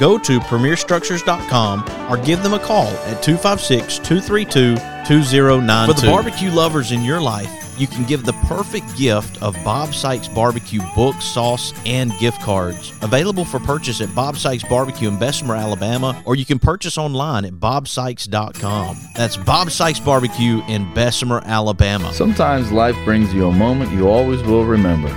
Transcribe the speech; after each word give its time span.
go 0.00 0.18
to 0.18 0.40
premierstructures.com 0.40 2.10
or 2.10 2.16
give 2.24 2.42
them 2.42 2.54
a 2.54 2.58
call 2.58 2.88
at 2.88 3.22
256 3.22 3.98
232 3.98 4.74
2092. 5.06 5.92
For 5.92 6.00
the 6.00 6.06
barbecue 6.10 6.50
lovers 6.50 6.90
in 6.90 7.04
your 7.04 7.20
life, 7.20 7.50
you 7.78 7.86
can 7.86 8.04
give 8.04 8.24
the 8.24 8.32
perfect 8.46 8.96
gift 8.96 9.42
of 9.42 9.54
Bob 9.64 9.94
Sykes 9.94 10.28
Barbecue 10.28 10.80
book, 10.94 11.20
sauce, 11.20 11.72
and 11.86 12.12
gift 12.18 12.40
cards. 12.42 12.92
Available 13.02 13.44
for 13.44 13.58
purchase 13.58 14.00
at 14.00 14.14
Bob 14.14 14.36
Sykes 14.36 14.64
Barbecue 14.64 15.08
in 15.08 15.18
Bessemer, 15.18 15.54
Alabama, 15.54 16.20
or 16.26 16.36
you 16.36 16.44
can 16.44 16.58
purchase 16.58 16.98
online 16.98 17.44
at 17.44 17.54
bobsykes.com. 17.54 18.98
That's 19.16 19.36
Bob 19.36 19.70
Sykes 19.70 20.00
Barbecue 20.00 20.62
in 20.68 20.92
Bessemer, 20.94 21.42
Alabama. 21.44 22.12
Sometimes 22.12 22.70
life 22.70 22.96
brings 23.04 23.32
you 23.32 23.48
a 23.48 23.52
moment 23.52 23.92
you 23.92 24.08
always 24.08 24.42
will 24.42 24.64
remember. 24.64 25.08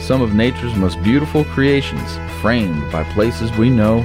Some 0.00 0.22
of 0.22 0.34
nature's 0.34 0.74
most 0.74 1.02
beautiful 1.02 1.44
creations, 1.46 2.16
framed 2.40 2.90
by 2.90 3.04
places 3.12 3.50
we 3.52 3.70
know 3.70 4.04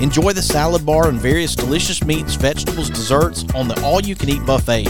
Enjoy 0.00 0.32
the 0.32 0.42
salad 0.42 0.84
bar 0.84 1.08
and 1.08 1.20
various 1.20 1.54
delicious 1.54 2.02
meats, 2.04 2.34
vegetables, 2.34 2.90
desserts 2.90 3.44
on 3.54 3.68
the 3.68 3.80
all 3.82 4.00
you 4.00 4.16
can 4.16 4.28
eat 4.28 4.44
buffet. 4.44 4.88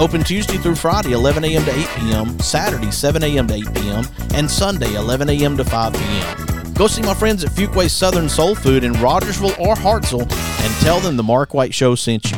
Open 0.00 0.22
Tuesday 0.22 0.56
through 0.56 0.76
Friday, 0.76 1.12
11 1.12 1.44
a.m. 1.44 1.64
to 1.64 1.70
8 1.70 1.86
p.m., 1.96 2.38
Saturday, 2.38 2.90
7 2.90 3.22
a.m. 3.22 3.46
to 3.48 3.54
8 3.54 3.74
p.m., 3.74 4.04
and 4.34 4.50
Sunday, 4.50 4.94
11 4.94 5.28
a.m. 5.28 5.56
to 5.56 5.64
5 5.64 5.92
p.m. 5.92 6.72
Go 6.74 6.86
see 6.86 7.02
my 7.02 7.14
friends 7.14 7.44
at 7.44 7.50
Fuquay 7.50 7.90
Southern 7.90 8.28
Soul 8.28 8.54
Food 8.54 8.84
in 8.84 8.92
Rogersville 8.94 9.54
or 9.58 9.74
Hartselle 9.74 10.22
and 10.22 10.74
tell 10.84 11.00
them 11.00 11.16
the 11.16 11.24
Mark 11.24 11.52
White 11.52 11.74
Show 11.74 11.94
sent 11.96 12.30
you. 12.30 12.37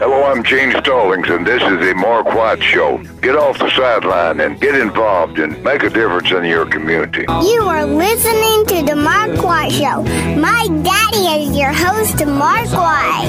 Hello, 0.00 0.22
I'm 0.22 0.44
Gene 0.44 0.70
Stallings, 0.80 1.28
and 1.28 1.44
this 1.44 1.60
is 1.60 1.80
the 1.80 1.92
Mark 1.96 2.26
White 2.26 2.62
Show. 2.62 2.98
Get 3.20 3.34
off 3.34 3.58
the 3.58 3.68
sideline 3.70 4.38
and 4.38 4.60
get 4.60 4.76
involved 4.76 5.40
and 5.40 5.60
make 5.64 5.82
a 5.82 5.90
difference 5.90 6.30
in 6.30 6.44
your 6.44 6.66
community. 6.66 7.22
You 7.28 7.62
are 7.62 7.84
listening 7.84 8.64
to 8.66 8.86
The 8.88 8.94
Mark 8.94 9.42
White 9.42 9.72
Show. 9.72 10.04
My 10.40 10.68
daddy 10.84 11.42
is 11.42 11.56
your 11.56 11.72
host, 11.72 12.24
Mark 12.24 12.68
White. 12.70 13.26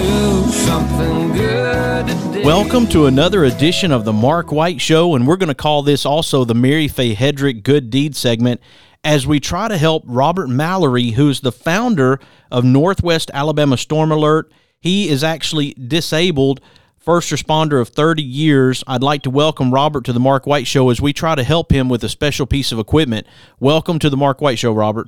Welcome 2.46 2.86
to 2.90 3.08
another 3.08 3.46
edition 3.46 3.92
of 3.92 4.06
the 4.06 4.14
Mark 4.14 4.52
White 4.52 4.80
Show, 4.80 5.16
and 5.16 5.26
we're 5.26 5.38
going 5.38 5.48
to 5.48 5.56
call 5.56 5.82
this 5.82 6.06
also 6.06 6.46
the 6.46 6.54
Mary 6.54 6.88
Faye 6.88 7.16
Hedrick 7.16 7.64
Good 7.64 7.90
Deed 7.90 8.16
segment 8.16 8.62
as 9.04 9.26
we 9.26 9.40
try 9.40 9.70
to 9.70 9.78
help 9.80 10.04
Robert 10.06 10.50
Mallory, 10.50 11.10
who's 11.10 11.42
the 11.42 11.52
founder 11.52 12.20
of 12.52 12.64
Northwest 12.64 13.32
Alabama 13.34 13.76
Storm 13.76 14.12
Alert. 14.12 14.52
He 14.82 15.10
is 15.10 15.26
actually 15.26 15.74
disabled, 15.74 16.62
first 16.98 17.32
responder 17.32 17.82
of 17.82 17.90
30 17.90 18.24
years. 18.24 18.82
I'd 18.88 19.04
like 19.04 19.24
to 19.24 19.30
welcome 19.30 19.74
Robert 19.74 20.06
to 20.06 20.14
the 20.14 20.22
Mark 20.22 20.48
White 20.48 20.68
Show 20.68 20.90
as 20.90 21.02
we 21.02 21.12
try 21.12 21.36
to 21.36 21.44
help 21.44 21.70
him 21.70 21.90
with 21.90 22.02
a 22.06 22.10
special 22.10 22.46
piece 22.46 22.72
of 22.72 22.80
equipment. 22.80 23.28
Welcome 23.60 24.00
to 24.00 24.10
the 24.10 24.16
Mark 24.16 24.40
White 24.40 24.58
Show, 24.58 24.72
Robert. 24.72 25.08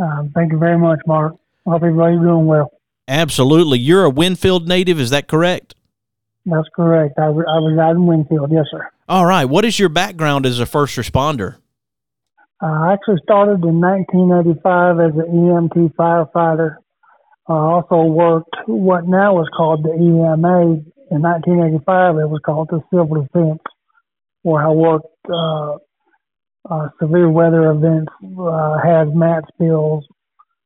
Um, 0.00 0.32
thank 0.34 0.50
you 0.50 0.58
very 0.58 0.76
much, 0.76 0.98
Mark. 1.06 1.34
Hope 1.66 1.82
everybody's 1.82 2.18
doing 2.18 2.46
well. 2.46 2.72
Absolutely. 3.06 3.78
You're 3.78 4.04
a 4.04 4.10
Winfield 4.10 4.66
native, 4.66 4.98
is 4.98 5.10
that 5.10 5.28
correct? 5.28 5.76
That's 6.44 6.68
correct. 6.74 7.16
I, 7.16 7.26
re- 7.26 7.46
I 7.48 7.58
reside 7.58 7.94
in 7.94 8.06
Winfield, 8.06 8.50
yes, 8.50 8.64
sir. 8.72 8.90
All 9.08 9.26
right. 9.26 9.44
What 9.44 9.64
is 9.64 9.78
your 9.78 9.88
background 9.88 10.46
as 10.46 10.58
a 10.58 10.66
first 10.66 10.96
responder? 10.96 11.58
Uh, 12.60 12.66
I 12.66 12.92
actually 12.94 13.20
started 13.22 13.62
in 13.64 13.80
1985 13.80 15.00
as 15.00 15.12
an 15.14 15.32
EMT 15.32 15.94
firefighter. 15.94 16.78
I 17.50 17.54
also 17.54 18.02
worked 18.02 18.54
what 18.68 19.08
now 19.08 19.42
is 19.42 19.48
called 19.56 19.82
the 19.82 19.92
EMA. 19.92 20.84
In 21.10 21.22
1985, 21.22 22.18
it 22.18 22.30
was 22.30 22.40
called 22.46 22.68
the 22.70 22.80
Civil 22.90 23.22
Defense, 23.22 23.58
where 24.42 24.64
I 24.64 24.70
worked 24.70 25.06
uh, 25.28 25.78
uh, 26.70 26.88
severe 27.00 27.28
weather 27.28 27.72
events, 27.72 28.12
uh, 28.22 28.78
hazmat 28.86 29.42
spills, 29.52 30.06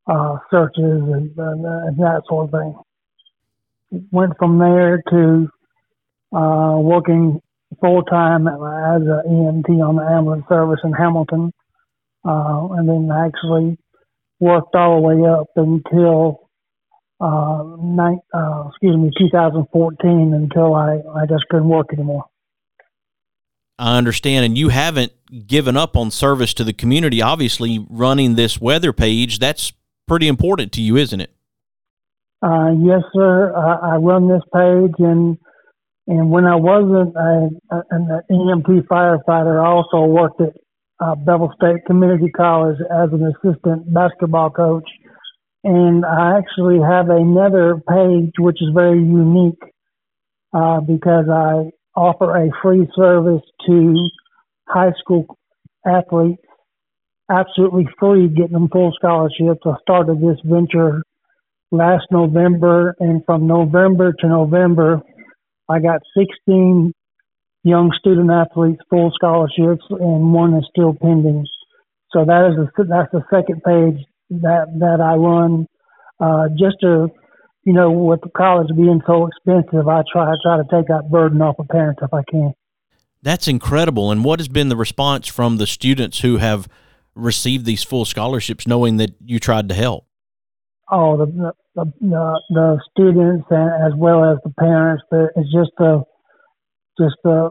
uh, 0.06 0.36
searches, 0.50 0.76
and, 1.08 1.32
and, 1.38 1.64
and 1.64 1.96
that 2.00 2.20
sort 2.28 2.52
of 2.52 2.60
thing. 2.60 4.04
Went 4.12 4.36
from 4.38 4.58
there 4.58 5.02
to 5.08 5.48
uh, 6.36 6.76
working 6.76 7.40
full 7.80 8.02
time 8.02 8.46
as 8.46 9.00
an 9.00 9.22
EMT 9.26 9.70
on 9.82 9.96
the 9.96 10.02
ambulance 10.02 10.44
service 10.50 10.80
in 10.84 10.92
Hamilton, 10.92 11.50
uh, 12.26 12.68
and 12.72 12.86
then 12.86 13.08
actually 13.10 13.78
worked 14.38 14.74
all 14.74 14.96
the 14.96 15.00
way 15.00 15.26
up 15.26 15.46
until 15.56 16.43
uh, 17.24 17.76
nine, 17.80 18.20
uh, 18.34 18.64
excuse 18.68 18.96
me, 18.96 19.10
2014 19.18 20.34
until 20.34 20.74
I, 20.74 21.00
I 21.16 21.26
just 21.26 21.44
couldn't 21.48 21.68
work 21.68 21.86
anymore. 21.92 22.26
I 23.78 23.96
understand. 23.96 24.44
And 24.44 24.58
you 24.58 24.68
haven't 24.68 25.12
given 25.46 25.76
up 25.76 25.96
on 25.96 26.10
service 26.10 26.52
to 26.54 26.64
the 26.64 26.74
community. 26.74 27.22
Obviously, 27.22 27.84
running 27.88 28.34
this 28.34 28.60
weather 28.60 28.92
page, 28.92 29.38
that's 29.38 29.72
pretty 30.06 30.28
important 30.28 30.72
to 30.72 30.82
you, 30.82 30.96
isn't 30.96 31.20
it? 31.20 31.34
Uh, 32.42 32.72
yes, 32.72 33.00
sir. 33.14 33.54
I, 33.56 33.94
I 33.94 33.96
run 33.96 34.28
this 34.28 34.42
page, 34.52 34.94
and 34.98 35.38
and 36.06 36.30
when 36.30 36.44
I 36.44 36.56
wasn't 36.56 37.14
an 37.16 37.58
EMT 38.30 38.86
firefighter, 38.86 39.64
I 39.64 39.66
also 39.66 40.04
worked 40.04 40.42
at 40.42 40.52
uh, 41.00 41.14
Bevill 41.14 41.50
State 41.56 41.86
Community 41.86 42.28
College 42.28 42.76
as 42.80 43.08
an 43.12 43.32
assistant 43.32 43.92
basketball 43.94 44.50
coach. 44.50 44.84
And 45.64 46.04
I 46.04 46.36
actually 46.38 46.78
have 46.78 47.08
another 47.08 47.82
page 47.88 48.32
which 48.38 48.60
is 48.60 48.68
very 48.74 48.98
unique 48.98 49.62
uh, 50.52 50.80
because 50.80 51.24
I 51.32 51.70
offer 51.96 52.36
a 52.36 52.50
free 52.62 52.86
service 52.94 53.40
to 53.66 54.08
high 54.68 54.92
school 55.00 55.24
athletes, 55.86 56.42
absolutely 57.30 57.88
free, 57.98 58.28
getting 58.28 58.52
them 58.52 58.68
full 58.70 58.92
scholarships. 58.94 59.62
I 59.64 59.74
started 59.80 60.20
this 60.20 60.38
venture 60.44 61.02
last 61.70 62.04
November, 62.10 62.94
and 63.00 63.22
from 63.24 63.46
November 63.46 64.12
to 64.20 64.28
November, 64.28 65.00
I 65.68 65.80
got 65.80 66.02
16 66.14 66.92
young 67.62 67.90
student 67.98 68.30
athletes 68.30 68.82
full 68.90 69.10
scholarships, 69.14 69.84
and 69.88 70.34
one 70.34 70.52
is 70.54 70.66
still 70.70 70.94
pending. 71.00 71.46
So 72.12 72.26
that 72.26 72.52
is 72.52 72.58
a, 72.58 72.84
that's 72.84 73.12
the 73.12 73.24
second 73.32 73.62
page 73.64 74.04
that 74.30 74.66
that 74.78 75.00
I 75.00 75.14
run 75.14 75.66
uh, 76.20 76.48
just 76.56 76.76
to 76.80 77.08
you 77.64 77.72
know, 77.72 77.90
with 77.90 78.20
the 78.20 78.30
college 78.30 78.68
being 78.76 79.00
so 79.06 79.26
expensive, 79.26 79.88
I 79.88 80.02
try 80.12 80.30
I 80.30 80.34
try 80.42 80.56
to 80.58 80.64
take 80.70 80.86
that 80.88 81.10
burden 81.10 81.40
off 81.40 81.58
of 81.58 81.68
parents 81.68 82.00
if 82.02 82.12
I 82.12 82.22
can. 82.30 82.52
That's 83.22 83.48
incredible. 83.48 84.10
And 84.10 84.22
what 84.22 84.38
has 84.38 84.48
been 84.48 84.68
the 84.68 84.76
response 84.76 85.28
from 85.28 85.56
the 85.56 85.66
students 85.66 86.20
who 86.20 86.36
have 86.36 86.68
received 87.14 87.64
these 87.64 87.82
full 87.82 88.04
scholarships, 88.04 88.66
knowing 88.66 88.98
that 88.98 89.14
you 89.24 89.38
tried 89.38 89.70
to 89.70 89.74
help? 89.74 90.06
Oh, 90.90 91.16
the 91.16 91.52
the 91.74 91.84
the, 92.00 92.40
the 92.50 92.80
students 92.90 93.46
and 93.48 93.70
as 93.86 93.92
well 93.96 94.30
as 94.30 94.38
the 94.44 94.52
parents. 94.58 95.02
It's 95.10 95.50
just 95.50 95.72
a 95.78 96.02
just 97.00 97.16
a 97.24 97.48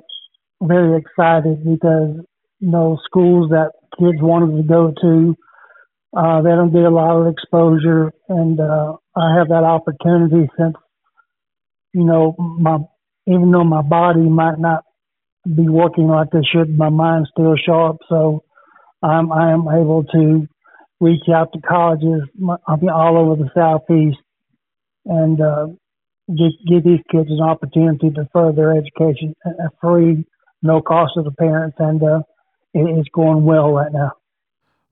very 0.61 1.01
excited 1.01 1.63
because 1.65 2.17
you 2.59 2.69
know 2.69 2.99
schools 3.03 3.49
that 3.49 3.71
kids 3.99 4.21
wanted 4.21 4.57
to 4.57 4.63
go 4.63 4.93
to, 5.01 5.35
uh, 6.15 6.41
they 6.41 6.49
don't 6.49 6.71
get 6.71 6.83
a 6.83 6.89
lot 6.89 7.19
of 7.19 7.31
exposure, 7.31 8.11
and 8.29 8.59
uh, 8.59 8.93
I 9.15 9.35
have 9.37 9.47
that 9.49 9.63
opportunity 9.63 10.49
since, 10.57 10.75
you 11.93 12.03
know, 12.03 12.35
my 12.37 12.77
even 13.25 13.51
though 13.51 13.63
my 13.63 13.81
body 13.81 14.21
might 14.21 14.59
not 14.59 14.83
be 15.45 15.67
working 15.67 16.07
like 16.07 16.27
it 16.33 16.45
should, 16.51 16.77
my 16.77 16.89
mind's 16.89 17.29
still 17.31 17.55
sharp. 17.65 17.97
So 18.09 18.43
I'm 19.01 19.31
I 19.31 19.51
am 19.51 19.61
able 19.61 20.03
to 20.13 20.47
reach 20.99 21.27
out 21.33 21.51
to 21.53 21.59
colleges 21.61 22.21
all 22.41 23.17
over 23.17 23.35
the 23.35 23.49
southeast 23.55 24.17
and 25.05 25.41
uh, 25.41 25.67
give 26.27 26.51
give 26.67 26.83
these 26.83 27.01
kids 27.11 27.29
an 27.29 27.41
opportunity 27.41 28.09
to 28.11 28.29
further 28.31 28.53
their 28.55 28.77
education 28.77 29.35
at 29.45 29.71
free, 29.81 30.25
no 30.61 30.81
cost 30.81 31.13
to 31.15 31.23
the 31.23 31.31
parents, 31.31 31.75
and 31.79 32.01
uh, 32.03 32.19
it, 32.73 32.99
it's 32.99 33.09
going 33.09 33.43
well 33.43 33.71
right 33.73 33.91
now. 33.91 34.11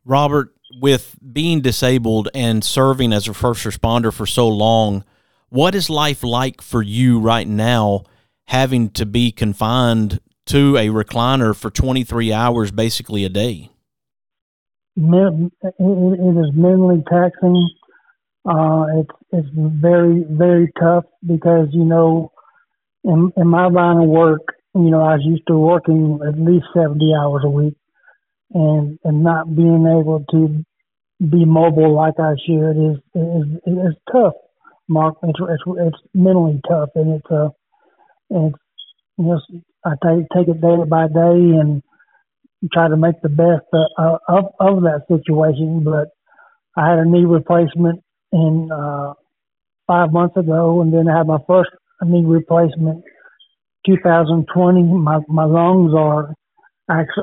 Robert, 0.04 0.50
with 0.80 1.16
being 1.34 1.62
disabled 1.62 2.30
and 2.34 2.64
serving 2.64 3.14
as 3.14 3.28
a 3.28 3.34
first 3.34 3.66
responder 3.66 4.14
for 4.14 4.26
so 4.26 4.48
long, 4.48 5.04
what 5.50 5.76
is 5.76 5.90
life 5.90 6.24
like 6.24 6.62
for 6.62 6.82
you 6.82 7.20
right 7.20 7.48
now, 7.48 8.04
having 8.46 8.90
to 8.92 9.06
be 9.06 9.32
confined 9.32 10.20
to 10.46 10.78
a 10.78 10.88
recliner 10.88 11.56
for 11.56 11.70
23 11.70 12.32
hours 12.32 12.72
basically 12.72 13.26
a 13.26 13.30
day? 13.30 13.70
It 14.96 16.38
is 16.38 16.52
mentally 16.54 17.04
taxing. 17.10 17.70
Uh, 18.44 18.86
it's 18.98 19.12
it's 19.32 19.48
very 19.54 20.26
very 20.30 20.72
tough 20.80 21.06
because 21.26 21.68
you 21.72 21.86
know, 21.86 22.32
in 23.04 23.32
in 23.38 23.48
my 23.48 23.68
line 23.68 23.98
of 23.98 24.10
work, 24.10 24.42
you 24.74 24.90
know, 24.90 25.02
I 25.02 25.16
was 25.16 25.24
used 25.24 25.48
to 25.48 25.58
working 25.58 26.20
at 26.28 26.40
least 26.40 26.66
70 26.74 27.14
hours 27.14 27.44
a 27.46 27.50
week, 27.50 27.76
and 28.54 29.00
and 29.04 29.24
not 29.24 29.56
being 29.56 29.86
able 29.88 30.26
to 30.32 30.64
be 31.20 31.46
mobile 31.46 31.96
like 31.96 32.20
I 32.20 32.34
should 32.46 32.72
is 32.72 32.98
is 33.16 33.48
is 33.66 33.96
tough. 34.12 34.34
Mark, 34.88 35.16
it's 35.24 35.40
it's, 35.40 35.64
it's 35.80 35.98
mentally 36.14 36.60
tough, 36.68 36.90
and 36.96 37.16
it's 37.16 37.32
uh, 37.32 37.50
it's 38.30 38.58
you 39.18 39.26
know 39.26 39.40
I 39.86 39.92
take 40.04 40.28
take 40.36 40.48
it 40.48 40.62
day 40.62 40.76
by 40.90 41.08
day 41.08 41.58
and 41.60 41.82
try 42.74 42.88
to 42.90 42.98
make 42.98 43.22
the 43.22 43.30
best 43.30 43.66
uh, 43.74 44.18
of 44.28 44.46
of 44.60 44.84
that 44.84 45.06
situation. 45.08 45.84
But 45.84 46.10
I 46.76 46.90
had 46.90 47.00
a 47.00 47.06
knee 47.06 47.26
replacement 47.26 48.04
in 48.32 48.70
uh, 48.72 49.14
five 49.88 50.12
months 50.12 50.38
ago, 50.38 50.82
and 50.82 50.94
then 50.94 51.08
I 51.08 51.18
had 51.18 51.28
my 51.28 51.40
first 51.48 51.70
knee 52.04 52.26
replacement 52.26 53.04
2020. 53.86 54.84
My 54.84 55.20
my 55.28 55.46
lungs 55.46 55.94
are 55.96 56.34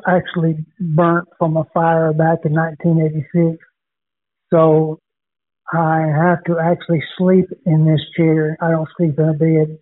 actually 0.07 0.65
burnt 0.81 1.29
from 1.39 1.57
a 1.57 1.65
fire 1.75 2.13
back 2.13 2.39
in 2.45 2.53
1986 2.53 3.59
so 4.53 4.99
I 5.73 6.01
have 6.01 6.43
to 6.45 6.59
actually 6.59 7.03
sleep 7.17 7.47
in 7.67 7.85
this 7.85 8.01
chair. 8.17 8.57
I 8.61 8.71
don't 8.71 8.89
sleep 8.97 9.19
in 9.19 9.29
a 9.29 9.35
bed. 9.35 9.79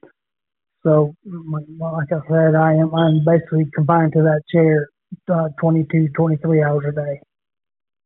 So, 0.82 1.14
like 1.24 2.12
I 2.12 2.28
said, 2.28 2.54
I 2.54 2.74
am 2.74 2.94
I'm 2.94 3.24
basically 3.24 3.66
confined 3.74 4.12
to 4.12 4.22
that 4.22 4.42
chair 4.52 4.88
uh, 5.32 5.48
22, 5.60 6.08
23 6.16 6.62
hours 6.62 6.84
a 6.88 6.92
day. 6.92 7.20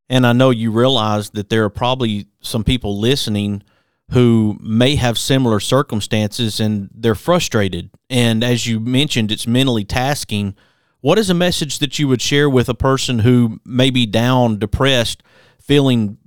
And 0.09 0.27
I 0.27 0.33
know 0.33 0.51
you 0.51 0.71
realize 0.71 1.31
that 1.31 1.51
there 1.51 1.65
are 1.65 1.71
probably 1.71 2.27
some 2.41 2.65
people 2.65 2.99
listening 2.99 3.63
who 4.11 4.59
may 4.61 4.97
have 4.97 5.17
similar 5.17 5.61
circumstances 5.61 6.59
and 6.59 6.91
they're 6.93 7.15
frustrated. 7.15 7.91
And 8.09 8.43
as 8.43 8.67
you 8.67 8.81
mentioned, 8.81 9.31
it's 9.31 9.47
mentally 9.47 9.85
tasking. 9.85 10.57
What 11.01 11.19
is 11.19 11.31
a 11.31 11.35
message 11.35 11.79
that 11.79 11.99
you 11.99 12.09
would 12.09 12.21
share 12.21 12.49
with 12.49 12.69
a 12.69 12.75
person 12.75 13.21
who 13.21 13.61
may 13.65 13.91
be 13.91 14.05
down, 14.05 14.59
depressed, 14.59 15.23
feeling 15.61 16.19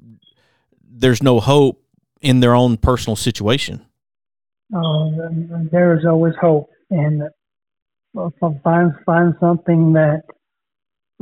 there's 0.81 1.21
no 1.21 1.39
hope 1.39 1.83
in 2.21 2.39
their 2.39 2.55
own 2.55 2.77
personal 2.77 3.15
situation? 3.15 3.85
Uh, 4.75 5.09
there 5.71 5.97
is 5.97 6.05
always 6.05 6.33
hope, 6.41 6.69
and 6.89 7.23
find 8.63 8.93
find 9.05 9.35
something 9.39 9.93
that 9.93 10.23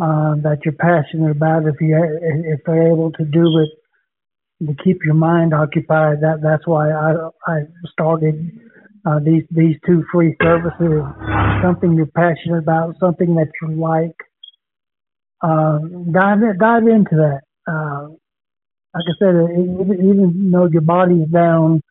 uh, 0.02 0.36
that 0.44 0.60
you're 0.64 0.74
passionate 0.74 1.32
about. 1.32 1.66
If 1.66 1.76
you 1.82 1.98
if 2.24 2.62
they're 2.66 2.88
able 2.88 3.12
to 3.12 3.26
do 3.26 3.60
it 3.60 4.68
to 4.68 4.84
keep 4.84 5.04
your 5.04 5.16
mind 5.16 5.54
occupied, 5.54 6.22
that 6.22 6.40
that's 6.42 6.66
why 6.66 6.92
I 6.92 7.30
I 7.48 7.62
started 7.92 8.58
uh, 9.06 9.20
these 9.20 9.44
these 9.52 9.76
two 9.86 10.04
free 10.12 10.36
services. 10.42 11.04
Something 11.64 11.94
you're 11.96 12.08
passionate 12.08 12.60
about, 12.60 12.96
something 13.00 13.36
that 13.36 13.50
you 13.62 13.76
like. 13.76 14.16
Uh, 15.42 15.80
dive 16.12 16.40
dive 16.60 16.88
into 16.88 17.16
that. 17.16 17.42
Uh, 17.68 18.10
like 18.94 19.06
I 19.08 19.14
said, 19.20 19.36
even, 19.54 19.94
even 19.94 20.52
though 20.52 20.68
your 20.68 20.82
body 20.82 21.16
is 21.22 21.30
down, 21.30 21.82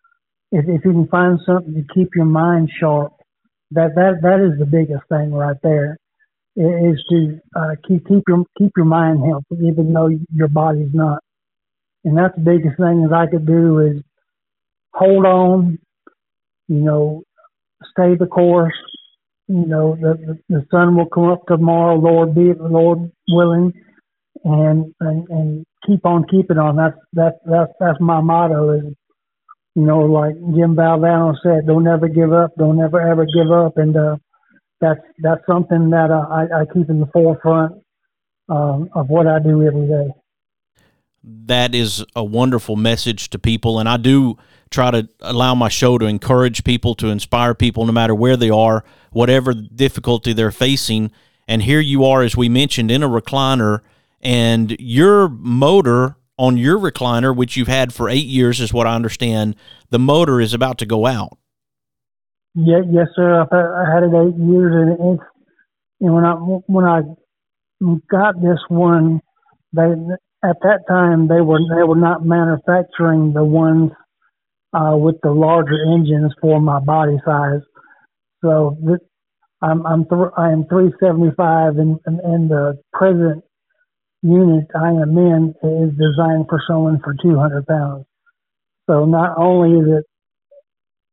if, 0.53 0.67
if 0.69 0.85
you 0.85 0.93
can 0.93 1.09
find 1.09 1.39
something 1.47 1.75
to 1.75 1.95
keep 1.95 2.11
your 2.15 2.27
mind 2.27 2.71
sharp, 2.79 3.13
that 3.73 3.95
that 3.95 4.21
that 4.23 4.41
is 4.41 4.59
the 4.59 4.67
biggest 4.67 5.09
thing 5.09 5.33
right 5.33 5.57
there. 5.63 5.99
Is 6.57 7.03
to 7.11 7.41
uh, 7.57 7.75
keep 7.87 8.07
keep 8.09 8.25
your 8.29 8.45
keep 8.59 8.73
your 8.77 8.87
mind 8.87 9.21
healthy, 9.25 9.67
even 9.67 9.93
though 9.93 10.11
your 10.35 10.49
body's 10.49 10.93
not. 10.93 11.23
And 12.05 12.19
that's 12.19 12.35
the 12.35 12.43
biggest 12.43 12.77
thing 12.77 13.07
that 13.07 13.13
I 13.17 13.31
could 13.31 13.47
do 13.47 13.79
is 13.79 14.03
hold 14.93 15.25
on, 15.25 15.79
you 16.71 16.81
know, 16.81 17.25
stay 17.91 18.15
the 18.17 18.27
course. 18.27 18.73
You 19.49 19.67
know, 19.67 19.97
the, 20.01 20.39
the, 20.49 20.65
sun 20.71 20.97
will 20.97 21.07
come 21.07 21.29
up 21.29 21.45
tomorrow, 21.49 21.97
Lord 21.97 22.37
be 22.37 22.51
it, 22.51 22.61
Lord 22.61 23.11
willing, 23.29 23.73
and, 24.45 24.95
and 25.01 25.29
and 25.29 25.67
keep 25.85 26.07
on 26.07 26.25
keeping 26.31 26.57
on. 26.57 26.77
That's 26.77 26.97
that's 27.13 27.37
that's 27.45 27.73
that's 27.81 28.01
my 28.01 28.21
motto. 28.21 28.71
Is 28.71 28.95
you 29.75 29.83
know, 29.83 29.99
like 30.03 30.35
Jim 30.55 30.77
Valvano 30.77 31.35
said, 31.43 31.67
don't 31.67 31.89
ever 31.89 32.07
give 32.07 32.33
up, 32.33 32.53
don't 32.57 32.81
ever 32.81 33.01
ever 33.01 33.27
give 33.27 33.51
up, 33.51 33.77
and 33.77 33.97
uh, 33.97 34.17
that's 34.81 35.01
that's 35.19 35.45
something 35.49 35.91
that 35.91 36.13
uh, 36.13 36.27
I, 36.31 36.61
I 36.61 36.65
keep 36.73 36.89
in 36.89 37.01
the 37.01 37.11
forefront 37.13 37.83
um, 38.49 38.89
of 38.95 39.09
what 39.09 39.27
I 39.27 39.41
do 39.41 39.67
every 39.67 39.89
day. 39.89 40.15
That 41.25 41.75
is 41.75 42.05
a 42.15 42.23
wonderful 42.23 42.77
message 42.77 43.31
to 43.31 43.39
people, 43.41 43.81
and 43.81 43.89
I 43.89 43.97
do 43.97 44.37
try 44.71 44.91
to 44.91 45.09
allow 45.21 45.55
my 45.55 45.69
show 45.69 45.99
to 45.99 46.07
encourage 46.07 46.65
people, 46.65 46.95
to 46.97 47.09
inspire 47.09 47.55
people, 47.55 47.85
no 47.87 47.93
matter 47.93 48.15
where 48.15 48.37
they 48.37 48.51
are, 48.51 48.85
whatever 49.11 49.53
difficulty 49.53 50.33
they're 50.33 50.53
facing. 50.53 51.11
And 51.49 51.63
here 51.63 51.81
you 51.81 52.05
are, 52.05 52.23
as 52.23 52.37
we 52.37 52.49
mentioned, 52.49 52.91
in 52.91 53.03
a 53.03 53.09
recliner, 53.09 53.81
and 54.21 54.77
your 54.79 55.29
motor 55.29 56.17
on 56.39 56.57
your 56.57 56.79
recliner, 56.79 57.35
which 57.35 57.57
you've 57.57 57.69
had 57.69 57.93
for 57.93 58.09
eight 58.09 58.27
years, 58.27 58.61
is 58.61 58.73
what 58.73 58.87
I 58.87 58.95
understand, 58.95 59.57
the 59.91 59.99
motor 59.99 60.41
is 60.41 60.55
about 60.55 60.79
to 60.79 60.87
go 60.87 61.07
out. 61.07 61.37
Yeah, 62.55 62.81
yes, 62.91 63.09
sir. 63.15 63.43
I 63.43 63.95
had 63.95 64.03
it 64.03 64.15
eight 64.15 64.37
years, 64.37 64.75
and 64.75 65.19
it's 65.19 65.25
and 66.01 66.15
when 66.15 66.25
I 66.25 66.33
when 66.35 66.85
I 66.85 67.03
got 68.11 68.41
this 68.41 68.59
one, 68.69 69.21
they 69.73 69.93
at 70.43 70.57
that 70.63 70.81
time 70.89 71.29
they 71.29 71.41
were 71.41 71.61
they 71.75 71.83
were 71.83 71.97
not 71.97 72.25
manufacturing 72.25 73.33
the 73.33 73.45
ones 73.45 73.93
uh, 74.73 74.97
with 74.97 75.17
the 75.23 75.31
larger 75.31 75.79
engines 75.95 76.33
for 76.41 76.61
my 76.61 76.81
body 76.81 77.19
size. 77.25 77.61
So 78.45 78.77
this, 78.83 79.01
I'm 79.63 79.87
I'm 79.87 80.05
th- 80.07 80.33
I 80.37 80.51
am 80.53 80.65
375, 80.69 81.79
and, 81.79 81.99
and 82.07 82.21
and 82.21 82.51
the 82.51 82.79
present 82.93 83.45
unit 84.23 84.67
I 84.75 84.91
am 84.91 85.17
in 85.19 85.55
is 85.63 85.91
designed 85.99 86.47
for 86.49 86.61
someone 86.69 87.01
for 87.05 87.15
200 87.23 87.67
pounds. 87.67 88.07
So 88.89 89.05
not 89.07 89.39
only 89.39 89.81
is 89.81 89.99
it 89.99 90.05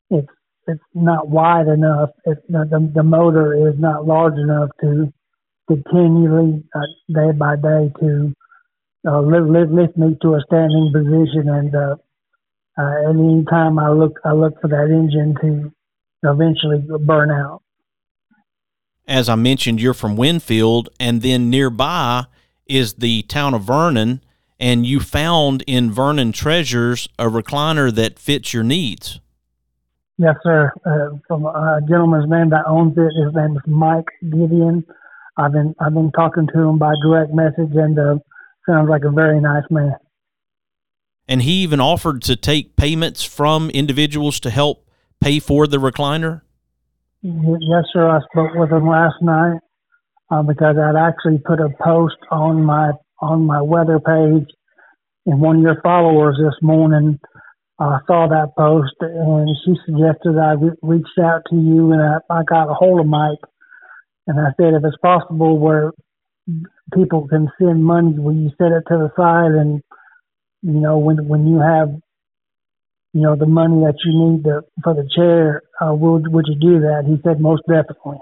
it's 0.10 0.28
it's 0.68 0.84
not 0.94 1.30
wide 1.30 1.68
enough, 1.68 2.10
it's 2.26 2.42
the 2.50 2.92
the 2.94 3.04
motor 3.04 3.70
is 3.70 3.80
not 3.80 4.06
large 4.06 4.38
enough 4.38 4.70
to 4.82 5.14
continually 5.68 6.64
uh, 6.76 6.80
day 7.14 7.32
by 7.38 7.56
day 7.56 7.92
to 8.02 8.34
uh, 9.08 9.22
lift, 9.22 9.72
lift 9.72 9.98
me 9.98 10.18
to 10.22 10.36
a 10.36 10.42
standing 10.48 10.92
position 10.94 11.50
and 11.50 11.76
uh, 11.76 11.96
uh, 12.78 13.10
any 13.10 13.44
time 13.46 13.80
I 13.80 13.90
look, 13.90 14.20
I 14.24 14.34
look 14.34 14.60
for 14.62 14.68
that 14.68 14.90
engine 14.92 15.36
to 15.42 15.74
eventually 16.30 16.84
burn 17.06 17.32
out. 17.32 17.62
As 19.08 19.30
I 19.30 19.36
mentioned, 19.36 19.82
you're 19.82 19.94
from 19.94 20.18
Winfield, 20.18 20.90
and 21.00 21.22
then 21.22 21.50
nearby 21.50 22.26
is 22.66 22.96
the 22.96 23.24
town 23.24 23.54
of 23.54 23.64
Vernon, 23.64 24.22
and 24.60 24.86
you 24.86 25.00
found 25.00 25.64
in 25.66 25.92
Vernon 25.92 26.32
Treasures 26.32 27.08
a 27.18 27.26
recliner 27.26 27.94
that 27.94 28.20
fits 28.20 28.54
your 28.54 28.64
needs. 28.64 29.20
Yes, 30.18 30.36
sir. 30.44 30.72
Uh, 30.86 31.18
from 31.28 31.46
a 31.46 31.80
gentleman's 31.88 32.30
name 32.30 32.50
that 32.50 32.66
owns 32.68 32.98
it, 32.98 33.24
his 33.24 33.34
name 33.34 33.56
is 33.56 33.62
Mike 33.66 34.10
Gideon. 34.24 34.84
I've 35.38 35.52
been 35.52 35.76
I've 35.80 35.94
been 35.94 36.12
talking 36.12 36.48
to 36.48 36.60
him 36.60 36.80
by 36.80 36.94
direct 37.04 37.32
message, 37.32 37.76
and 37.76 37.98
uh, 37.98 38.16
sounds 38.68 38.90
like 38.90 39.04
a 39.04 39.12
very 39.12 39.40
nice 39.40 39.64
man 39.70 39.96
and 41.28 41.42
he 41.42 41.64
even 41.64 41.80
offered 41.80 42.22
to 42.24 42.36
take 42.36 42.76
payments 42.76 43.24
from 43.24 43.70
individuals 43.70 44.40
to 44.42 44.50
help 44.50 44.88
pay 45.20 45.40
for 45.40 45.68
the 45.68 45.78
recliner. 45.78 46.42
Yes, 47.22 47.86
sir. 47.92 48.08
I 48.08 48.20
spoke 48.32 48.56
with 48.56 48.72
him 48.72 48.88
last 48.88 49.16
night 49.22 49.60
uh, 50.32 50.44
because 50.44 50.76
I'd 50.78 50.96
actually 50.96 51.40
put 51.40 51.60
a 51.60 51.70
post 51.84 52.18
on 52.32 52.64
my 52.64 52.92
on 53.20 53.46
my 53.46 53.62
weather 53.62 54.00
page, 54.00 54.48
and 55.26 55.42
one 55.42 55.58
of 55.58 55.62
your 55.64 55.82
followers 55.82 56.38
this 56.40 56.54
morning 56.62 57.20
uh, 57.80 57.98
saw 58.06 58.28
that 58.28 58.54
post, 58.56 58.94
and 59.02 59.50
she 59.66 59.74
suggested 59.86 60.38
I 60.38 60.54
re- 60.54 60.78
reached 60.84 61.20
out 61.22 61.42
to 61.50 61.56
you, 61.56 61.92
and 61.92 62.02
I, 62.02 62.18
I 62.30 62.44
got 62.44 62.70
a 62.70 62.76
hold 62.76 63.00
of 63.00 63.08
Mike, 63.08 63.42
and 64.28 64.40
I 64.40 64.52
said 64.58 64.76
if 64.76 64.84
it's 64.84 64.98
possible 65.02 65.58
where 65.58 65.92
people 66.94 67.28
can 67.28 67.50
send 67.60 67.84
money, 67.84 68.14
will 68.18 68.36
you 68.36 68.52
set 68.58 68.72
it 68.72 68.84
to 68.88 68.98
the 68.98 69.12
side 69.18 69.52
and 69.60 69.82
you 70.68 70.82
know, 70.82 70.98
when 70.98 71.28
when 71.28 71.48
you 71.48 71.62
have, 71.62 71.90
you 73.14 73.22
know, 73.22 73.38
the 73.38 73.46
money 73.46 73.78
that 73.86 73.96
you 74.04 74.20
need 74.20 74.44
to, 74.44 74.62
for 74.84 74.94
the 74.94 75.10
chair, 75.16 75.64
uh, 75.82 75.94
would 75.94 76.28
would 76.28 76.46
you 76.48 76.56
do 76.60 76.82
that? 76.82 77.06
He 77.08 77.18
said, 77.24 77.40
most 77.40 77.64
definitely. 77.68 78.18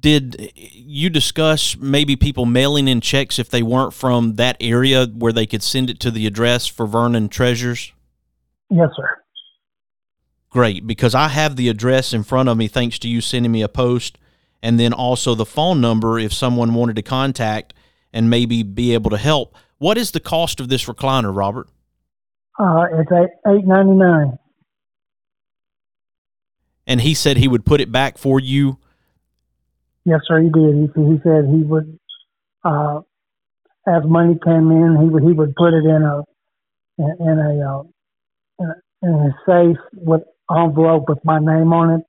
Did 0.00 0.50
you 0.54 1.08
discuss 1.08 1.76
maybe 1.76 2.16
people 2.16 2.46
mailing 2.46 2.88
in 2.88 3.00
checks 3.00 3.38
if 3.38 3.48
they 3.48 3.62
weren't 3.62 3.94
from 3.94 4.34
that 4.34 4.56
area 4.60 5.06
where 5.06 5.32
they 5.32 5.46
could 5.46 5.62
send 5.62 5.88
it 5.88 6.00
to 6.00 6.10
the 6.10 6.26
address 6.26 6.66
for 6.66 6.86
Vernon 6.86 7.28
Treasures? 7.28 7.92
Yes, 8.68 8.90
sir. 8.96 9.08
Great, 10.50 10.86
because 10.86 11.14
I 11.14 11.28
have 11.28 11.56
the 11.56 11.68
address 11.68 12.12
in 12.12 12.24
front 12.24 12.48
of 12.48 12.56
me 12.56 12.66
thanks 12.66 12.98
to 13.00 13.08
you 13.08 13.20
sending 13.20 13.52
me 13.52 13.62
a 13.62 13.68
post 13.68 14.18
and 14.62 14.80
then 14.80 14.92
also 14.92 15.34
the 15.34 15.46
phone 15.46 15.80
number 15.80 16.18
if 16.18 16.32
someone 16.32 16.74
wanted 16.74 16.96
to 16.96 17.02
contact 17.02 17.74
and 18.12 18.30
maybe 18.30 18.62
be 18.62 18.94
able 18.94 19.10
to 19.10 19.18
help. 19.18 19.54
What 19.78 19.98
is 19.98 20.12
the 20.12 20.20
cost 20.20 20.60
of 20.60 20.68
this 20.68 20.86
recliner, 20.86 21.34
Robert? 21.36 21.68
Uh, 22.58 22.86
it's 22.92 23.10
eight 23.46 23.66
ninety 23.66 23.92
nine. 23.92 24.38
And 26.86 27.00
he 27.00 27.14
said 27.14 27.36
he 27.36 27.48
would 27.48 27.66
put 27.66 27.80
it 27.80 27.92
back 27.92 28.16
for 28.16 28.40
you. 28.40 28.78
Yes, 30.04 30.20
sir. 30.26 30.40
He 30.40 30.50
did. 30.50 30.74
He, 30.74 31.02
he 31.02 31.18
said 31.22 31.44
he 31.50 31.64
would, 31.64 31.98
uh, 32.64 33.00
as 33.86 34.04
money 34.04 34.38
came 34.42 34.70
in, 34.70 34.96
he 35.02 35.08
would 35.08 35.22
he 35.24 35.32
would 35.32 35.54
put 35.56 35.74
it 35.74 35.84
in 35.84 36.02
a 36.02 36.22
in 36.98 37.38
a, 37.38 37.70
uh, 37.70 37.82
in 38.60 38.70
a, 38.70 38.74
in 39.02 39.14
a 39.14 39.36
safe 39.44 39.76
with 39.92 40.22
envelope 40.50 41.08
with 41.08 41.18
my 41.24 41.38
name 41.38 41.72
on 41.72 42.00
it, 42.00 42.06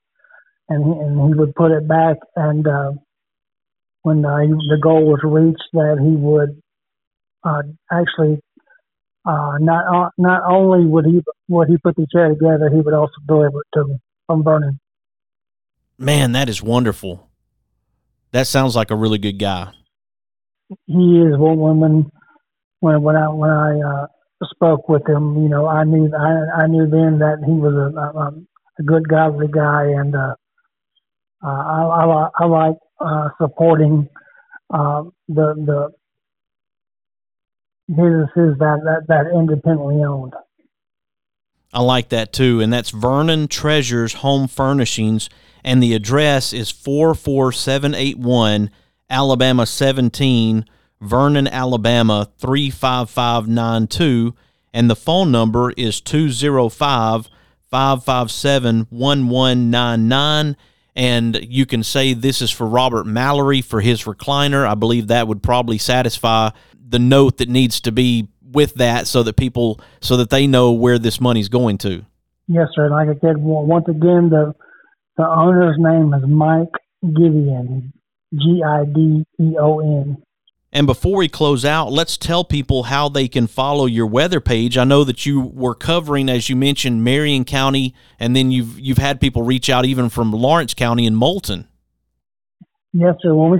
and 0.69 0.86
he, 0.86 0.91
and 0.91 1.27
he 1.27 1.33
would 1.38 1.55
put 1.55 1.71
it 1.71 1.88
back. 1.88 2.17
And 2.36 2.65
uh, 2.67 2.91
when 4.03 4.24
uh, 4.24 4.38
the 4.38 4.77
goal 4.81 5.05
was 5.05 5.19
reached, 5.24 5.67
that 5.74 5.97
he 6.00 6.15
would 6.15 6.62
uh, 7.44 7.63
actually 7.91 8.41
uh, 9.27 9.58
not 9.60 9.86
uh, 9.94 10.10
not 10.17 10.44
only 10.50 10.86
would 10.86 11.06
he 11.06 11.22
would 11.50 11.67
he 11.67 11.77
put 11.77 11.96
the 11.96 12.08
chair 12.12 12.29
together, 12.29 12.70
he 12.70 12.79
would 12.79 12.94
also 12.94 13.15
deliver 13.27 13.60
it 13.60 13.67
to 13.74 13.86
me 13.86 13.98
from 14.25 14.44
Vernon. 14.44 14.79
Man, 15.98 16.32
that 16.32 16.48
is 16.48 16.63
wonderful. 16.63 17.29
That 18.32 18.48
sounds 18.48 18.75
like 18.75 18.91
a 18.91 18.96
really 18.96 19.17
good 19.17 19.39
guy. 19.39 19.72
He 20.86 21.20
is. 21.20 21.38
one 21.38 21.79
when 21.79 22.12
when 22.79 23.01
when 23.01 23.15
I 23.15 23.29
when 23.29 23.50
I 23.50 23.79
uh, 23.79 24.08
spoke 24.46 24.88
with 24.88 25.08
him, 25.08 25.41
you 25.44 25.50
know, 25.50 25.67
I 25.67 25.84
knew 25.84 26.10
I 26.15 26.63
I 26.63 26.67
knew 26.67 26.88
then 26.88 27.20
that 27.20 27.44
he 27.46 27.51
was 27.51 27.74
a 27.74 28.00
a, 28.00 28.34
a 28.79 28.84
good 28.84 29.08
godly 29.10 29.48
guy, 29.48 29.86
and 29.86 30.15
uh, 30.15 30.36
uh, 31.44 31.48
I, 31.48 32.06
I 32.06 32.29
I 32.39 32.46
like 32.46 32.77
uh, 33.00 33.29
supporting 33.41 34.08
uh, 34.70 35.03
the 35.27 35.53
the 35.65 35.91
businesses 37.88 38.58
that, 38.60 38.82
that, 38.84 39.06
that 39.08 39.27
independently 39.34 40.03
owned. 40.03 40.34
I 41.74 41.82
like 41.82 42.10
that 42.10 42.34
too. 42.34 42.62
And 42.62 42.72
that's 42.72 42.89
Vernon 42.89 43.48
Treasures 43.48 44.13
Home 44.15 44.48
Furnishings. 44.48 45.29
And 45.63 45.82
the 45.84 45.94
address 45.94 46.53
is 46.53 46.72
44781 46.72 48.70
Alabama 49.10 49.65
17, 49.65 50.65
Vernon, 51.00 51.48
Alabama 51.48 52.29
35592. 52.38 54.36
And 54.74 54.89
the 54.89 54.96
phone 54.96 55.32
number 55.32 55.72
is 55.72 56.01
205 56.01 57.29
557 57.70 58.88
1199. 58.89 60.58
And 60.96 61.39
you 61.44 61.65
can 61.65 61.84
say 61.84 62.13
this 62.13 62.41
is 62.41 62.50
for 62.50 62.67
Robert 62.67 63.06
Mallory 63.06 63.62
for 63.62 63.82
his 63.82 64.03
recliner. 64.03 64.67
I 64.67 64.74
believe 64.74 65.08
that 65.08 65.27
would 65.27 65.44
probably 65.44 65.77
satisfy 65.77 66.50
the 66.88 67.00
note 67.00 67.38
that 67.38 67.50
needs 67.50 67.82
to 67.82 67.91
be 67.91 68.29
with 68.41 68.75
that 68.75 69.08
so 69.08 69.24
that 69.24 69.36
people 69.36 69.79
so 70.00 70.17
that 70.17 70.29
they 70.29 70.48
know 70.48 70.72
where 70.72 70.98
this 70.98 71.20
money's 71.20 71.50
going 71.50 71.77
to. 71.79 72.06
Yes, 72.48 72.67
sir. 72.75 72.89
Like 72.89 73.10
I 73.10 73.20
said, 73.20 73.38
once 73.38 73.86
again, 73.88 74.29
the 74.29 74.53
the 75.17 75.27
owner's 75.27 75.75
name 75.77 76.13
is 76.13 76.24
Mike 76.27 76.74
Gideon, 77.03 77.94
G 78.34 78.62
I 78.65 78.86
D 78.86 79.25
E 79.39 79.58
O 79.60 79.79
N. 79.79 80.17
And 80.72 80.86
before 80.86 81.17
we 81.17 81.29
close 81.29 81.63
out, 81.63 81.91
let's 81.91 82.17
tell 82.17 82.44
people 82.44 82.84
how 82.84 83.10
they 83.10 83.27
can 83.27 83.48
follow 83.48 83.86
your 83.86 84.06
weather 84.06 84.41
page. 84.41 84.77
I 84.77 84.84
know 84.84 85.03
that 85.06 85.25
you 85.25 85.41
were 85.41 85.74
covering, 85.74 86.29
as 86.29 86.50
you 86.50 86.56
mentioned, 86.56 87.03
Marion 87.03 87.46
County, 87.46 87.96
and 88.20 88.36
then 88.36 88.51
you've 88.51 88.79
you've 88.79 88.98
had 88.98 89.20
people 89.20 89.44
reach 89.44 89.70
out 89.70 89.86
even 89.86 90.10
from 90.10 90.32
Lawrence 90.32 90.74
County 90.74 91.08
and 91.08 91.17
Moulton. 91.17 91.67
Yes, 92.94 93.15
sir. 93.22 93.34
When 93.34 93.51
we 93.51 93.60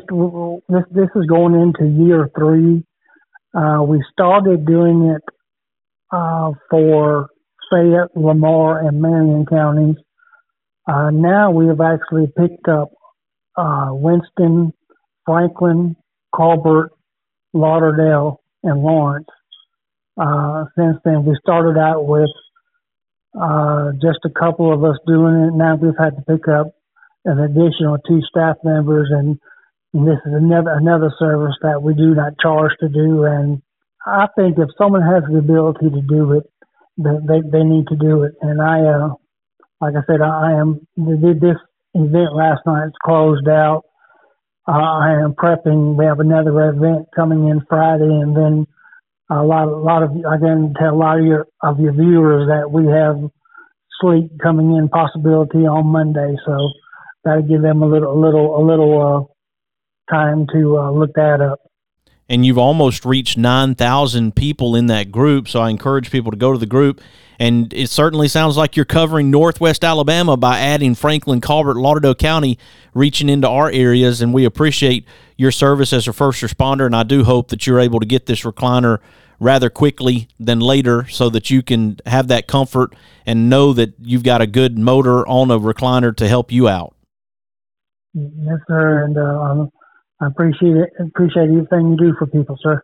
this 0.70 0.84
this 0.92 1.10
is 1.16 1.26
going 1.28 1.56
into 1.56 1.88
year 1.88 2.30
three, 2.38 2.84
uh, 3.58 3.82
we 3.82 4.04
started 4.12 4.66
doing 4.66 5.16
it 5.16 5.24
uh, 6.12 6.52
for 6.70 7.30
Fayette, 7.72 8.16
Lamar, 8.16 8.88
and 8.88 9.02
Marion 9.02 9.46
counties. 9.46 9.96
Uh, 10.88 11.10
now 11.12 11.52
we 11.52 11.68
have 11.68 11.82
actually 11.82 12.28
picked 12.38 12.68
up 12.70 12.92
uh, 13.58 13.90
Winston, 13.92 14.74
Franklin, 15.26 15.96
Colbert, 16.34 16.92
Lauderdale, 17.54 18.42
and 18.64 18.82
Lawrence. 18.82 19.28
Uh, 20.18 20.66
since 20.78 20.98
then, 21.04 21.26
we 21.26 21.36
started 21.42 21.80
out 21.80 22.06
with 22.06 22.30
uh, 23.40 23.92
just 24.02 24.20
a 24.26 24.40
couple 24.40 24.72
of 24.72 24.84
us 24.84 24.98
doing 25.06 25.50
it. 25.50 25.54
Now 25.56 25.76
we've 25.76 25.98
had 26.00 26.16
to 26.16 26.22
pick 26.22 26.48
up 26.48 26.68
an 27.26 27.40
additional 27.40 27.98
two 28.08 28.22
staff 28.30 28.58
members, 28.64 29.10
and, 29.12 29.40
and 29.94 30.08
this 30.08 30.20
is 30.26 30.34
another 30.34 30.72
another 30.72 31.12
service 31.18 31.56
that 31.62 31.82
we 31.82 31.94
do 31.94 32.14
not 32.14 32.40
charge 32.40 32.72
to 32.80 32.90
do. 32.90 33.24
And 33.24 33.62
I 34.06 34.28
think 34.38 34.58
if 34.58 34.70
someone 34.78 35.02
has 35.02 35.24
the 35.30 35.40
ability 35.40 35.90
to 35.90 36.02
do 36.02 36.34
it, 36.34 36.44
they 36.98 37.42
they 37.52 37.64
need 37.64 37.88
to 37.88 37.96
do 37.96 38.24
it. 38.24 38.34
And 38.42 38.62
I, 38.62 38.82
uh, 38.82 39.10
like 39.82 39.96
I 39.96 40.04
said, 40.08 40.22
I 40.22 40.54
am 40.54 40.88
this 40.96 41.58
event 41.94 42.36
last 42.36 42.62
night 42.66 42.88
is 42.88 42.94
closed 43.04 43.48
out. 43.48 43.84
Uh, 44.68 44.74
I 44.74 45.22
am 45.24 45.34
prepping. 45.34 45.96
We 45.96 46.06
have 46.06 46.20
another 46.20 46.70
event 46.70 47.08
coming 47.16 47.48
in 47.48 47.62
Friday, 47.70 48.04
and 48.04 48.36
then 48.36 48.68
a 49.30 49.44
lot, 49.44 49.68
a 49.68 49.78
lot 49.78 50.04
of 50.04 50.12
I 50.12 50.38
can 50.38 50.74
tell 50.78 50.94
a 50.94 50.96
lot 50.96 51.20
of 51.20 51.26
your 51.26 51.48
of 51.62 51.80
your 51.80 51.94
viewers 51.94 52.48
that 52.50 52.70
we 52.70 52.86
have 52.88 53.30
sleep 54.02 54.32
coming 54.42 54.76
in 54.76 54.90
possibility 54.90 55.66
on 55.66 55.88
Monday. 55.88 56.36
So 56.46 56.70
to 57.26 57.42
give 57.42 57.62
them 57.62 57.82
a 57.82 57.88
little, 57.88 58.12
a 58.12 58.20
little, 58.20 58.58
a 58.58 58.64
little 58.64 58.94
uh, 59.02 59.37
time 60.10 60.48
to 60.54 60.78
uh, 60.78 60.92
look 60.92 61.14
that 61.14 61.42
up. 61.42 61.60
And 62.30 62.46
you've 62.46 62.58
almost 62.58 63.06
reached 63.06 63.38
nine 63.38 63.74
thousand 63.74 64.36
people 64.36 64.76
in 64.76 64.88
that 64.88 65.12
group. 65.12 65.48
So 65.48 65.62
I 65.62 65.70
encourage 65.70 66.12
people 66.12 66.32
to 66.32 66.38
go 66.38 66.52
to 66.52 66.58
the 66.58 66.66
group. 66.66 67.00
And 67.40 67.72
it 67.72 67.90
certainly 67.90 68.28
sounds 68.28 68.58
like 68.58 68.76
you're 68.76 68.84
covering 68.84 69.30
Northwest 69.30 69.84
Alabama 69.84 70.36
by 70.36 70.60
adding 70.60 70.96
Franklin, 70.96 71.40
Colbert, 71.40 71.76
Lauderdale 71.76 72.16
County, 72.16 72.58
reaching 72.94 73.30
into 73.30 73.48
our 73.48 73.70
areas. 73.72 74.22
And 74.22 74.34
we 74.34 74.44
appreciate 74.44 75.06
your 75.38 75.52
service 75.52 75.94
as 75.94 76.08
a 76.08 76.14
first 76.14 76.42
responder. 76.42 76.86
And 76.86 76.96
I 76.96 77.04
do 77.04 77.24
hope 77.24 77.50
that 77.50 77.66
you're 77.66 77.80
able 77.80 78.00
to 78.00 78.08
get 78.08 78.26
this 78.26 78.42
recliner 78.42 79.00
rather 79.40 79.70
quickly 79.70 80.28
than 80.40 80.60
later 80.60 81.08
so 81.10 81.30
that 81.30 81.52
you 81.52 81.62
can 81.62 82.00
have 82.08 82.28
that 82.28 82.48
comfort 82.48 82.96
and 83.26 83.50
know 83.50 83.72
that 83.72 83.94
you've 84.00 84.24
got 84.24 84.42
a 84.42 84.48
good 84.48 84.80
motor 84.80 85.26
on 85.28 85.52
a 85.52 85.60
recliner 85.60 86.14
to 86.18 86.28
help 86.28 86.52
you 86.52 86.68
out. 86.68 86.96
Yes, 88.16 88.58
sir. 88.68 89.06
And 89.06 89.16
uh, 89.16 89.68
I 90.20 90.28
appreciate 90.28 90.76
it. 90.76 90.90
Appreciate 91.00 91.50
everything 91.50 91.92
you 91.92 91.98
do 91.98 92.14
for 92.18 92.26
people, 92.28 92.58
sir. 92.62 92.82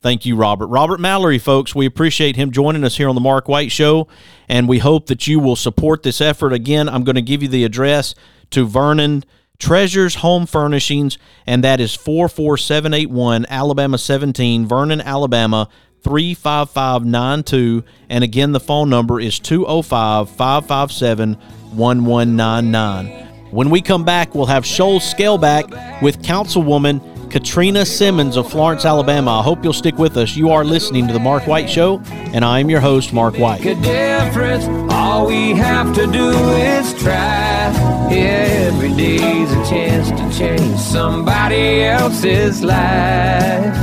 Thank 0.00 0.26
you, 0.26 0.34
Robert. 0.34 0.66
Robert 0.66 0.98
Mallory, 0.98 1.38
folks, 1.38 1.76
we 1.76 1.86
appreciate 1.86 2.34
him 2.34 2.50
joining 2.50 2.82
us 2.82 2.96
here 2.96 3.08
on 3.08 3.14
the 3.14 3.20
Mark 3.20 3.48
White 3.48 3.70
Show, 3.70 4.08
and 4.48 4.68
we 4.68 4.80
hope 4.80 5.06
that 5.06 5.28
you 5.28 5.38
will 5.38 5.54
support 5.54 6.02
this 6.02 6.20
effort. 6.20 6.52
Again, 6.52 6.88
I'm 6.88 7.04
going 7.04 7.14
to 7.14 7.22
give 7.22 7.40
you 7.40 7.48
the 7.48 7.64
address 7.64 8.16
to 8.50 8.66
Vernon 8.66 9.24
Treasures 9.60 10.16
Home 10.16 10.46
Furnishings, 10.46 11.18
and 11.46 11.62
that 11.62 11.78
is 11.78 11.94
44781 11.94 13.46
Alabama 13.48 13.96
17, 13.96 14.66
Vernon, 14.66 15.00
Alabama 15.00 15.68
35592. 16.02 17.84
And 18.08 18.24
again, 18.24 18.50
the 18.50 18.58
phone 18.58 18.90
number 18.90 19.20
is 19.20 19.38
205 19.38 20.30
557 20.30 21.34
1199. 21.76 23.31
When 23.52 23.68
we 23.68 23.82
come 23.82 24.02
back, 24.02 24.34
we'll 24.34 24.46
have 24.46 24.64
Shoals 24.64 25.02
Scaleback 25.02 26.00
with 26.00 26.22
Councilwoman 26.22 27.00
Kaytrina 27.28 27.86
Simmons 27.86 28.38
of 28.38 28.50
Florence, 28.50 28.86
Alabama. 28.86 29.40
I 29.40 29.42
hope 29.42 29.62
you'll 29.62 29.74
stick 29.74 29.98
with 29.98 30.16
us. 30.16 30.34
You 30.34 30.48
are 30.48 30.64
listening 30.64 31.06
to 31.08 31.12
The 31.12 31.18
Mark 31.18 31.46
White 31.46 31.68
Show, 31.68 32.00
and 32.32 32.46
I 32.46 32.60
am 32.60 32.70
your 32.70 32.80
host, 32.80 33.12
Mark 33.12 33.36
White. 33.36 33.60
A 33.66 33.74
difference. 33.74 34.64
All 34.90 35.26
we 35.26 35.52
have 35.52 35.94
to 35.96 36.06
do 36.06 36.30
is 36.30 36.94
try. 37.02 37.70
Every 38.10 38.94
day's 38.94 39.52
a 39.52 39.64
chance 39.68 40.08
to 40.08 40.38
change 40.38 40.78
somebody 40.78 41.84
else's 41.84 42.62
life. 42.62 43.76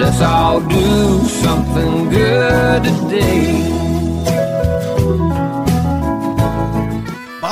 Let's 0.00 0.20
all 0.20 0.60
do 0.60 1.20
something 1.28 2.10
good 2.10 2.82
today. 2.82 3.83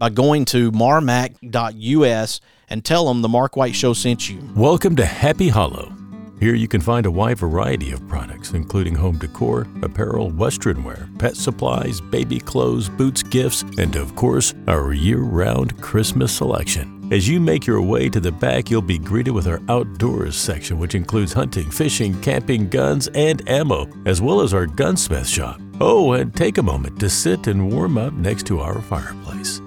by 0.00 0.08
going 0.08 0.46
to 0.46 0.72
marmac.us 0.72 2.40
and 2.68 2.84
tell 2.84 3.06
them 3.06 3.20
the 3.20 3.28
Mark 3.28 3.54
White 3.54 3.74
Show 3.74 3.92
sent 3.92 4.30
you. 4.30 4.40
Welcome 4.56 4.96
to 4.96 5.04
Happy 5.04 5.48
Hollow. 5.48 5.92
Here 6.40 6.54
you 6.54 6.68
can 6.68 6.80
find 6.80 7.04
a 7.04 7.10
wide 7.10 7.36
variety 7.36 7.92
of 7.92 8.08
products, 8.08 8.52
including 8.52 8.94
home 8.94 9.18
decor, 9.18 9.66
apparel, 9.82 10.30
western 10.30 10.82
wear, 10.82 11.06
pet 11.18 11.36
supplies, 11.36 12.00
baby 12.00 12.40
clothes, 12.40 12.88
boots, 12.88 13.22
gifts, 13.22 13.62
and 13.76 13.94
of 13.94 14.16
course, 14.16 14.54
our 14.66 14.94
year 14.94 15.18
round 15.18 15.78
Christmas 15.82 16.34
selection. 16.34 16.96
As 17.12 17.28
you 17.28 17.40
make 17.40 17.66
your 17.66 17.82
way 17.82 18.08
to 18.08 18.20
the 18.20 18.32
back, 18.32 18.70
you'll 18.70 18.80
be 18.80 18.96
greeted 18.96 19.32
with 19.32 19.46
our 19.46 19.60
outdoors 19.68 20.34
section, 20.34 20.78
which 20.78 20.94
includes 20.94 21.34
hunting, 21.34 21.70
fishing, 21.70 22.18
camping, 22.22 22.70
guns, 22.70 23.08
and 23.08 23.46
ammo, 23.46 23.86
as 24.06 24.22
well 24.22 24.40
as 24.40 24.54
our 24.54 24.64
gunsmith 24.64 25.28
shop. 25.28 25.60
Oh, 25.78 26.12
and 26.12 26.34
take 26.34 26.56
a 26.56 26.62
moment 26.62 26.98
to 27.00 27.10
sit 27.10 27.48
and 27.48 27.70
warm 27.70 27.98
up 27.98 28.14
next 28.14 28.46
to 28.46 28.60
our 28.60 28.80
fireplace. 28.80 29.60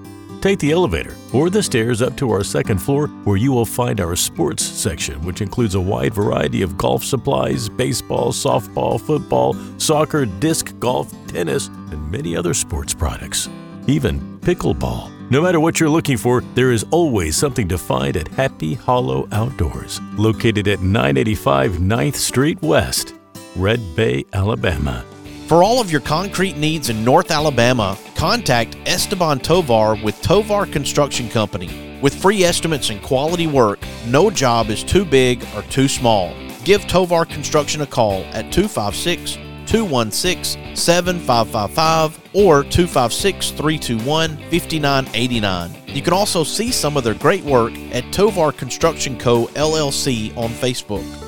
Take 0.44 0.58
the 0.58 0.72
elevator 0.72 1.16
or 1.32 1.48
the 1.48 1.62
stairs 1.62 2.02
up 2.02 2.18
to 2.18 2.30
our 2.30 2.44
second 2.44 2.76
floor 2.76 3.06
where 3.24 3.38
you 3.38 3.50
will 3.50 3.64
find 3.64 3.98
our 3.98 4.14
sports 4.14 4.62
section, 4.62 5.22
which 5.22 5.40
includes 5.40 5.74
a 5.74 5.80
wide 5.80 6.12
variety 6.12 6.60
of 6.60 6.76
golf 6.76 7.02
supplies, 7.02 7.70
baseball, 7.70 8.30
softball, 8.30 9.00
football, 9.00 9.56
soccer, 9.78 10.26
disc 10.26 10.78
golf, 10.80 11.10
tennis, 11.28 11.68
and 11.68 12.10
many 12.10 12.36
other 12.36 12.52
sports 12.52 12.92
products, 12.92 13.48
even 13.86 14.38
pickleball. 14.40 15.10
No 15.30 15.40
matter 15.40 15.60
what 15.60 15.80
you're 15.80 15.88
looking 15.88 16.18
for, 16.18 16.42
there 16.54 16.72
is 16.72 16.84
always 16.90 17.38
something 17.38 17.66
to 17.68 17.78
find 17.78 18.14
at 18.14 18.28
Happy 18.28 18.74
Hollow 18.74 19.26
Outdoors, 19.32 20.02
located 20.18 20.68
at 20.68 20.82
985 20.82 21.78
9th 21.78 22.16
Street 22.16 22.60
West, 22.60 23.14
Red 23.56 23.80
Bay, 23.96 24.26
Alabama. 24.34 25.06
For 25.46 25.62
all 25.62 25.78
of 25.78 25.92
your 25.92 26.00
concrete 26.00 26.56
needs 26.56 26.88
in 26.88 27.04
North 27.04 27.30
Alabama, 27.30 27.98
contact 28.14 28.78
Esteban 28.86 29.40
Tovar 29.40 29.94
with 30.02 30.20
Tovar 30.22 30.64
Construction 30.64 31.28
Company. 31.28 31.98
With 32.00 32.14
free 32.14 32.44
estimates 32.44 32.88
and 32.88 33.02
quality 33.02 33.46
work, 33.46 33.78
no 34.06 34.30
job 34.30 34.70
is 34.70 34.82
too 34.82 35.04
big 35.04 35.46
or 35.54 35.60
too 35.64 35.86
small. 35.86 36.34
Give 36.64 36.86
Tovar 36.86 37.26
Construction 37.26 37.82
a 37.82 37.86
call 37.86 38.24
at 38.32 38.50
256 38.52 39.36
216 39.66 40.74
7555 40.74 42.18
or 42.32 42.62
256 42.64 43.50
321 43.50 44.36
5989. 44.50 45.70
You 45.88 46.00
can 46.00 46.14
also 46.14 46.42
see 46.42 46.70
some 46.70 46.96
of 46.96 47.04
their 47.04 47.14
great 47.14 47.44
work 47.44 47.74
at 47.92 48.10
Tovar 48.14 48.52
Construction 48.52 49.18
Co. 49.18 49.46
LLC 49.48 50.34
on 50.38 50.48
Facebook. 50.48 51.23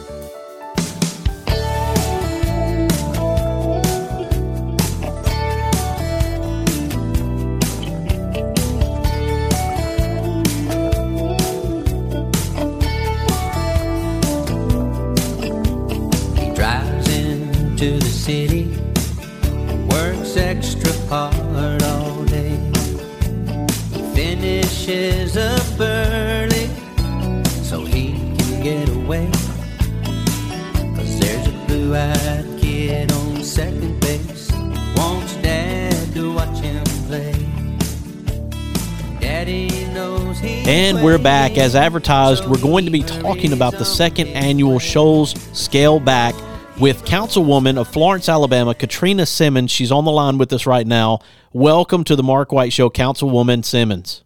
And 40.66 41.00
we're 41.04 41.18
back. 41.18 41.58
As 41.58 41.76
advertised, 41.76 42.44
we're 42.44 42.60
going 42.60 42.86
to 42.86 42.90
be 42.90 43.04
talking 43.04 43.52
about 43.52 43.74
the 43.74 43.84
second 43.84 44.26
annual 44.30 44.80
Shoals 44.80 45.40
Scale 45.56 46.00
Back 46.00 46.34
with 46.80 47.04
Councilwoman 47.04 47.78
of 47.78 47.86
Florence, 47.86 48.28
Alabama, 48.28 48.74
Kaytrina 48.74 49.28
Simmons. 49.28 49.70
She's 49.70 49.92
on 49.92 50.04
the 50.04 50.10
line 50.10 50.38
with 50.38 50.52
us 50.52 50.66
right 50.66 50.84
now. 50.84 51.20
Welcome 51.52 52.02
to 52.02 52.16
the 52.16 52.24
Mark 52.24 52.50
White 52.50 52.72
Show, 52.72 52.90
Councilwoman 52.90 53.64
Simmons. 53.64 54.24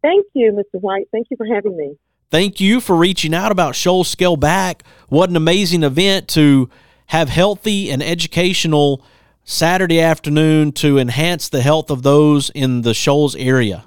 Thank 0.00 0.26
you, 0.32 0.52
Mr. 0.52 0.80
White. 0.80 1.08
Thank 1.10 1.26
you 1.32 1.36
for 1.36 1.46
having 1.52 1.76
me. 1.76 1.96
Thank 2.30 2.60
you 2.60 2.80
for 2.80 2.94
reaching 2.94 3.34
out 3.34 3.50
about 3.50 3.74
Shoals 3.74 4.06
Scale 4.06 4.36
Back. 4.36 4.84
What 5.08 5.28
an 5.28 5.34
amazing 5.34 5.82
event 5.82 6.28
to 6.28 6.70
have 7.06 7.30
healthy 7.30 7.90
and 7.90 8.00
educational 8.00 9.04
Saturday 9.42 10.00
afternoon 10.00 10.70
to 10.74 10.98
enhance 10.98 11.48
the 11.48 11.62
health 11.62 11.90
of 11.90 12.04
those 12.04 12.48
in 12.50 12.82
the 12.82 12.94
Shoals 12.94 13.34
area. 13.34 13.86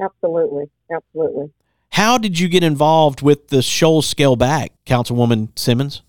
Absolutely. 0.00 0.70
Absolutely. 0.90 1.50
How 1.90 2.18
did 2.18 2.38
you 2.38 2.48
get 2.48 2.62
involved 2.62 3.20
with 3.20 3.48
the 3.48 3.62
Shoals 3.62 4.06
Scale 4.06 4.36
Back, 4.36 4.72
Councilwoman 4.86 5.48
Simmons? 5.58 6.02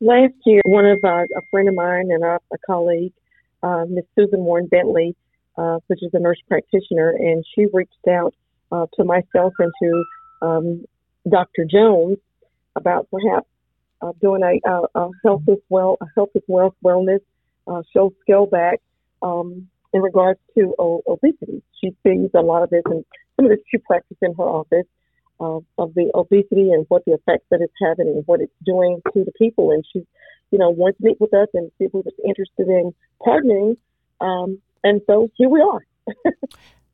Last 0.00 0.32
year, 0.46 0.62
one 0.64 0.86
of 0.86 0.98
uh, 1.04 1.24
a 1.36 1.42
friend 1.50 1.68
of 1.68 1.74
mine 1.74 2.08
and 2.10 2.24
a, 2.24 2.38
a 2.52 2.58
colleague, 2.66 3.12
uh, 3.62 3.84
Miss 3.88 4.04
Susan 4.16 4.40
Warren 4.40 4.66
Bentley, 4.66 5.14
uh, 5.58 5.78
which 5.88 6.02
is 6.02 6.10
a 6.14 6.18
nurse 6.18 6.40
practitioner, 6.48 7.10
and 7.10 7.44
she 7.54 7.66
reached 7.72 8.08
out 8.08 8.34
uh, 8.72 8.86
to 8.94 9.04
myself 9.04 9.52
and 9.58 9.72
to 9.82 10.04
um, 10.40 10.84
Dr. 11.28 11.66
Jones 11.70 12.16
about 12.76 13.08
perhaps 13.10 13.46
uh, 14.00 14.12
doing 14.22 14.42
a, 14.42 14.68
a, 14.68 14.82
a 14.94 15.10
health 15.22 15.42
is 15.48 15.58
well, 15.68 15.98
a 16.00 16.06
health 16.14 16.30
wealth 16.48 16.74
wellness 16.82 17.20
uh, 17.66 17.82
show 17.92 18.12
scale 18.22 18.46
back 18.46 18.80
um, 19.22 19.68
in 19.92 20.02
regards 20.02 20.40
to 20.56 20.74
o- 20.78 21.02
obesity. 21.06 21.62
She 21.82 21.90
sees 22.06 22.30
a 22.34 22.40
lot 22.40 22.62
of 22.62 22.70
this, 22.70 22.82
and 22.86 23.04
some 23.36 23.46
of 23.46 23.50
this 23.50 23.60
she 23.70 23.78
practices 23.78 24.18
in 24.22 24.34
her 24.34 24.44
office 24.44 24.86
uh, 25.40 25.60
of 25.78 25.94
the 25.94 26.10
obesity 26.14 26.70
and 26.70 26.86
what 26.88 27.04
the 27.04 27.12
effects 27.12 27.46
that 27.50 27.60
it's 27.60 27.72
having 27.82 28.08
and 28.08 28.22
what 28.26 28.40
it's 28.40 28.52
doing 28.64 29.00
to 29.12 29.24
the 29.24 29.32
people. 29.38 29.70
And 29.70 29.84
she, 29.92 30.06
you 30.50 30.58
know, 30.58 30.70
wanted 30.70 30.98
to 30.98 31.04
meet 31.04 31.20
with 31.20 31.34
us 31.34 31.48
and 31.54 31.70
see 31.78 31.84
if 31.84 31.94
we 31.94 32.00
were 32.00 32.12
interested 32.26 32.68
in 32.68 32.94
partnering. 33.20 33.76
Um, 34.20 34.60
and 34.84 35.00
so 35.06 35.30
here 35.36 35.48
we 35.48 35.60
are. 35.60 35.84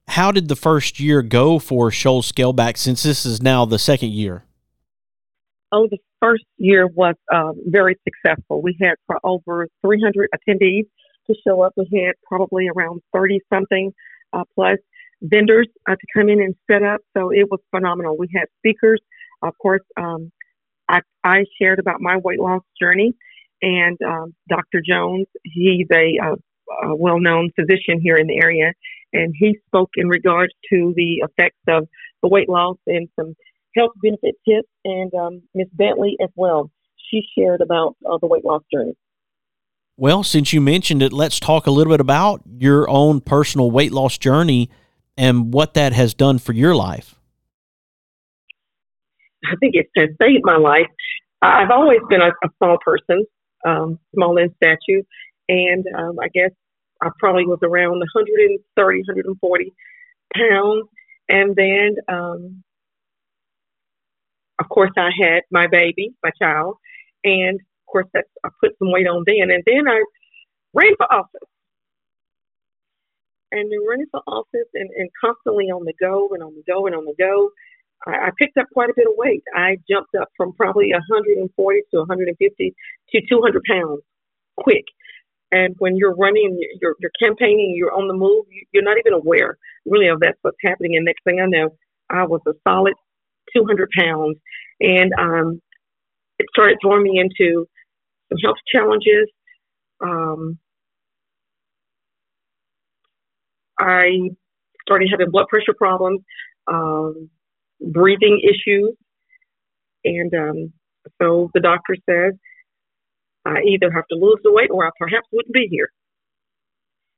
How 0.09 0.30
did 0.30 0.48
the 0.48 0.56
first 0.56 1.00
year 1.00 1.20
go 1.20 1.59
for 1.59 1.90
Shoals 1.90 2.26
Scale 2.26 2.52
Back 2.52 2.76
since 2.76 3.02
this 3.02 3.26
is 3.26 3.42
now 3.42 3.64
the 3.64 3.78
second 3.78 4.12
year? 4.12 4.44
Oh, 5.72 5.88
the 5.90 5.98
first 6.20 6.44
year 6.59 6.87
was 6.87 7.16
um, 7.35 7.61
very 7.66 7.96
successful. 8.04 8.62
We 8.62 8.76
had 8.80 8.94
for 9.06 9.18
over 9.24 9.68
300 9.82 10.30
attendees 10.32 10.87
to 11.28 11.34
show 11.46 11.62
up. 11.62 11.72
We 11.76 12.04
had 12.04 12.14
probably 12.26 12.68
around 12.68 13.02
30 13.14 13.40
something 13.52 13.92
uh, 14.32 14.44
plus 14.54 14.78
vendors 15.22 15.68
uh, 15.88 15.94
to 15.94 16.06
come 16.14 16.28
in 16.28 16.40
and 16.40 16.54
set 16.70 16.82
up. 16.82 17.00
So 17.16 17.30
it 17.30 17.50
was 17.50 17.60
phenomenal. 17.70 18.16
We 18.18 18.28
had 18.34 18.46
speakers. 18.58 19.00
Of 19.42 19.54
course, 19.58 19.82
um, 19.96 20.32
I, 20.88 21.00
I 21.24 21.44
shared 21.60 21.78
about 21.78 22.00
my 22.00 22.16
weight 22.16 22.40
loss 22.40 22.62
journey, 22.80 23.14
and 23.62 23.98
um, 24.02 24.34
Dr. 24.48 24.80
Jones, 24.86 25.26
he's 25.42 25.86
a, 25.92 26.18
a, 26.22 26.88
a 26.88 26.96
well 26.96 27.20
known 27.20 27.50
physician 27.58 28.00
here 28.00 28.16
in 28.16 28.26
the 28.26 28.38
area, 28.40 28.72
and 29.12 29.34
he 29.38 29.56
spoke 29.66 29.90
in 29.96 30.08
regards 30.08 30.52
to 30.70 30.92
the 30.96 31.22
effects 31.28 31.60
of 31.68 31.88
the 32.22 32.28
weight 32.28 32.48
loss 32.48 32.76
and 32.86 33.08
some 33.18 33.34
health 33.76 33.92
benefit 34.02 34.36
tips, 34.48 34.68
and 34.84 35.12
um, 35.14 35.42
Miss 35.54 35.68
Bentley 35.72 36.16
as 36.22 36.30
well. 36.34 36.70
She 37.10 37.22
shared 37.36 37.60
about 37.60 37.96
uh, 38.08 38.18
the 38.20 38.26
weight 38.26 38.44
loss 38.44 38.62
journey. 38.72 38.94
Well, 39.98 40.22
since 40.22 40.52
you 40.52 40.61
mentioned 40.61 41.02
it, 41.02 41.12
let's 41.12 41.40
talk 41.40 41.66
a 41.66 41.70
little 41.70 41.92
bit 41.92 42.00
about 42.00 42.42
your 42.59 42.88
own 42.88 43.20
personal 43.22 43.70
weight 43.70 43.92
loss 43.92 44.18
journey 44.18 44.68
and 45.16 45.54
what 45.54 45.72
that 45.74 45.94
has 45.94 46.12
done 46.12 46.38
for 46.38 46.52
your 46.52 46.74
life. 46.74 47.14
I 49.44 49.56
think 49.59 49.74
it 49.74 49.88
has 49.96 50.11
saved 50.20 50.42
my 50.44 50.59
life. 50.59 50.88
I've 51.40 51.70
always 51.70 52.00
been 52.11 52.20
a, 52.20 52.28
a 52.28 52.50
small 52.59 52.76
person, 52.85 53.24
um, 53.64 53.98
small 54.14 54.37
in 54.37 54.54
stature, 54.56 55.02
and 55.48 55.85
um, 55.96 56.18
I 56.20 56.28
guess 56.28 56.50
I 57.00 57.09
probably 57.18 57.46
was 57.46 57.61
around 57.62 57.98
130, 57.98 58.59
140 58.76 59.74
pounds. 60.35 60.88
And 61.28 61.56
then, 61.56 61.96
um, 62.09 62.62
of 64.59 64.68
course, 64.68 64.92
I 64.96 65.11
had 65.18 65.42
my 65.50 65.66
baby, 65.66 66.14
my 66.22 66.30
child, 66.40 66.76
and 67.24 67.61
course, 67.96 68.11
that's, 68.12 68.28
I 68.44 68.48
put 68.61 68.76
some 68.78 68.92
weight 68.92 69.06
on 69.09 69.24
then. 69.26 69.50
And 69.50 69.62
then 69.64 69.88
I 69.88 70.02
ran 70.74 70.94
for 70.96 71.12
office. 71.12 71.48
And 73.52 73.70
then 73.70 73.78
running 73.88 74.06
for 74.11 74.20
office 74.26 74.68
and, 74.74 74.90
and 74.96 75.09
constantly 75.20 75.66
on 75.66 75.85
the 75.85 75.94
go 76.00 76.28
and 76.32 76.42
on 76.42 76.54
the 76.54 76.62
go 76.66 76.87
and 76.87 76.94
on 76.94 77.04
the 77.04 77.14
go, 77.18 77.50
I, 78.06 78.28
I 78.28 78.30
picked 78.38 78.59
up 78.59 78.66
quite 78.72 78.90
a 78.90 78.94
bit 78.96 79.06
of 79.06 79.14
weight. 79.16 79.42
I 79.54 79.78
jumped 79.88 80.14
up 80.20 80.28
from 80.37 80.52
probably 80.52 80.92
140 80.92 81.80
to 81.92 81.98
150 81.98 82.74
to 83.12 83.20
200 83.30 83.62
pounds 83.64 84.00
quick. 84.59 84.85
And 85.52 85.74
when 85.78 85.96
you're 85.96 86.14
running, 86.16 86.59
you're, 86.82 86.96
you're 86.98 87.12
campaigning, 87.22 87.74
you're 87.76 87.94
on 87.94 88.09
the 88.09 88.14
move, 88.14 88.44
you're 88.72 88.82
not 88.82 88.98
even 88.98 89.12
aware 89.12 89.56
really 89.87 90.09
of 90.09 90.20
that's 90.20 90.38
what's 90.42 90.59
happening. 90.62 90.96
And 90.96 91.04
next 91.04 91.22
thing 91.22 91.40
I 91.40 91.46
know, 91.46 91.70
I 92.11 92.24
was 92.24 92.40
a 92.48 92.52
solid 92.68 92.94
200 93.54 93.88
pounds. 93.96 94.37
And 94.80 95.12
um, 95.18 95.62
it 96.38 96.46
started 96.52 96.78
throwing 96.82 97.04
me 97.04 97.18
into 97.18 97.66
health 98.42 98.56
challenges. 98.72 99.30
Um, 100.00 100.58
I 103.78 104.30
started 104.86 105.08
having 105.10 105.30
blood 105.30 105.46
pressure 105.48 105.74
problems, 105.76 106.20
um, 106.66 107.30
breathing 107.80 108.40
issues. 108.42 108.94
And 110.04 110.32
um, 110.34 110.72
so 111.20 111.50
the 111.54 111.60
doctor 111.60 111.96
says 112.08 112.34
I 113.44 113.60
either 113.66 113.90
have 113.92 114.06
to 114.10 114.16
lose 114.16 114.38
the 114.42 114.52
weight 114.52 114.70
or 114.70 114.86
I 114.86 114.90
perhaps 114.98 115.26
wouldn't 115.32 115.54
be 115.54 115.68
here. 115.70 115.88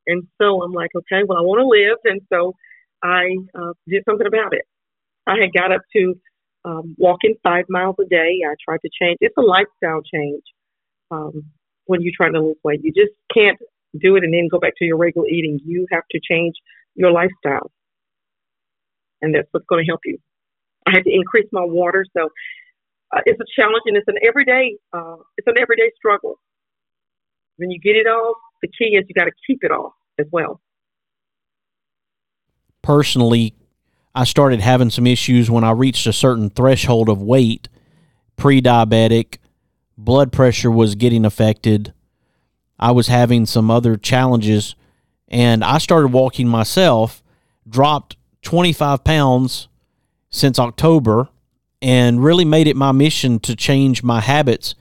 And 0.07 0.27
so 0.41 0.63
I'm 0.63 0.73
like, 0.73 0.91
okay, 0.97 1.23
well, 1.27 1.39
I 1.39 1.43
want 1.43 1.61
to 1.61 1.67
live. 1.67 1.99
And 2.05 2.21
so 2.33 2.55
I 3.03 3.37
uh, 3.55 3.73
did 3.87 4.03
something 4.09 4.27
about 4.27 4.55
it. 4.55 4.65
I 5.27 5.37
had 5.41 5.53
got 5.53 5.73
up 5.73 5.83
to 5.97 6.15
um, 6.65 6.95
walking 6.99 7.35
five 7.43 7.67
miles 7.69 7.97
a 8.01 8.09
day. 8.09 8.41
I 8.47 8.55
tried 8.65 8.81
to 8.83 8.91
change. 9.01 9.19
It's 9.21 9.37
a 9.37 9.43
lifestyle 9.43 10.01
change 10.03 10.43
um, 11.11 11.45
when 11.87 12.03
you're 12.03 12.13
trying 12.17 12.35
to 12.35 12.41
lose 12.41 12.57
weight. 12.65 12.81
You 12.83 12.93
just 12.93 13.13
can't 13.33 13.59
do 13.99 14.17
it 14.17 14.25
and 14.25 14.33
then 14.33 14.49
go 14.51 14.59
back 14.59 14.75
to 14.79 14.85
your 14.85 14.97
regular 14.97 15.29
eating. 15.29 15.61
You 15.65 15.87
have 15.91 16.05
to 16.11 16.21
change 16.23 16.55
your 16.95 17.13
lifestyle. 17.13 17.71
And 19.21 19.35
that's 19.35 19.49
what's 19.51 19.67
going 19.67 19.85
to 19.85 19.89
help 19.89 20.01
you. 20.05 20.19
I 20.87 20.91
had 20.93 21.05
to 21.05 21.13
increase 21.13 21.49
my 21.53 21.65
water. 21.65 22.05
So 22.17 22.29
uh, 23.15 23.21
it's 23.27 23.41
a 23.41 23.61
challenge 23.61 23.83
and 23.87 23.97
it's 23.97 24.09
an 24.09 24.17
everyday, 24.27 24.77
uh, 24.93 25.17
it's 25.37 25.47
an 25.47 25.59
everyday 25.59 25.91
struggle. 25.97 26.39
When 27.57 27.71
you 27.71 27.81
get 27.81 27.97
it 27.97 28.07
off, 28.07 28.37
the 28.63 28.69
key 28.69 28.97
is 28.97 29.05
you 29.09 29.15
got 29.15 29.25
to 29.25 29.33
keep 29.47 29.65
it 29.65 29.71
off 29.71 29.93
as 30.19 30.27
well. 30.31 30.61
personally, 32.89 33.55
I 34.15 34.25
started 34.25 34.61
having 34.61 34.89
some 34.89 35.07
issues 35.07 35.51
when 35.51 35.63
I 35.63 35.73
reached 35.73 36.07
a 36.07 36.13
certain 36.13 36.49
threshold 36.49 37.11
of 37.11 37.21
weight, 37.21 37.69
pre 38.37 38.63
diabetic, 38.63 39.37
blood 39.99 40.33
pressure 40.33 40.71
was 40.71 40.95
getting 40.95 41.25
affected. 41.25 41.93
I 42.79 42.93
was 42.93 43.09
having 43.09 43.45
some 43.45 43.71
other 43.71 43.97
challenges, 43.97 44.77
and 45.27 45.65
I 45.65 45.79
started 45.79 46.13
walking 46.13 46.49
myself, 46.49 47.23
dropped 47.69 48.17
25 48.43 49.03
pounds 49.03 49.69
since 50.31 50.59
October, 50.59 51.29
and 51.83 52.23
really 52.23 52.45
made 52.45 52.69
it 52.69 52.77
my 52.77 52.93
mission 52.93 53.41
to 53.41 53.57
change 53.57 54.03
my 54.03 54.21
habits. 54.21 54.77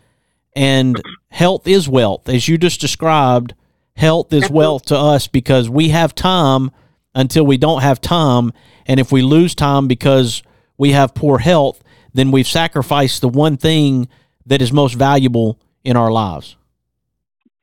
And 0.55 1.01
health 1.29 1.67
is 1.67 1.89
wealth. 1.89 2.29
As 2.29 2.47
you 2.47 2.57
just 2.57 2.79
described, 2.79 3.55
health 3.95 4.31
is 4.31 4.49
wealth 4.49 4.85
to 4.85 4.97
us 4.97 5.27
because 5.27 5.69
we 5.69 5.89
have 5.89 6.15
time 6.15 6.71
until 7.13 7.45
we 7.45 7.57
don't 7.57 7.81
have 7.81 7.99
time. 7.99 8.53
And 8.85 8.99
if 8.99 9.11
we 9.11 9.21
lose 9.21 9.55
time 9.55 9.87
because 9.87 10.43
we 10.77 10.91
have 10.91 11.15
poor 11.15 11.39
health, 11.39 11.83
then 12.13 12.31
we've 12.31 12.47
sacrificed 12.47 13.21
the 13.21 13.29
one 13.29 13.57
thing 13.57 14.07
that 14.47 14.61
is 14.61 14.73
most 14.73 14.95
valuable 14.95 15.59
in 15.83 15.95
our 15.95 16.11
lives. 16.11 16.57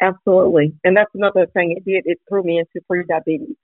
Absolutely, 0.01 0.75
and 0.85 0.97
that's 0.97 1.11
another 1.15 1.47
thing 1.47 1.73
it 1.77 1.85
did. 1.85 2.03
It 2.07 2.19
threw 2.29 2.43
me 2.43 2.59
into 2.59 2.85
pre-diabetes. 2.87 3.57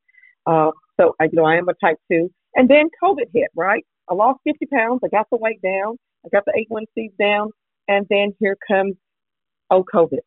Uh, 0.46 0.70
so 0.98 1.14
you 1.20 1.28
know, 1.33 1.44
I 1.44 1.56
am 1.56 1.68
a 1.68 1.74
type 1.74 1.98
two, 2.11 2.30
and 2.54 2.68
then 2.68 2.88
COVID 3.02 3.26
hit. 3.33 3.50
Right, 3.54 3.85
I 4.09 4.14
lost 4.14 4.40
50 4.44 4.66
pounds. 4.66 5.00
I 5.04 5.09
got 5.09 5.26
the 5.30 5.37
weight 5.37 5.61
down. 5.62 5.96
I 6.24 6.28
got 6.30 6.44
the 6.44 6.52
A1Cs 6.52 7.16
down, 7.18 7.50
and 7.88 8.06
then 8.09 8.35
here 8.40 8.56
comes 8.66 8.94
oh 9.70 9.85
COVID. 9.94 10.20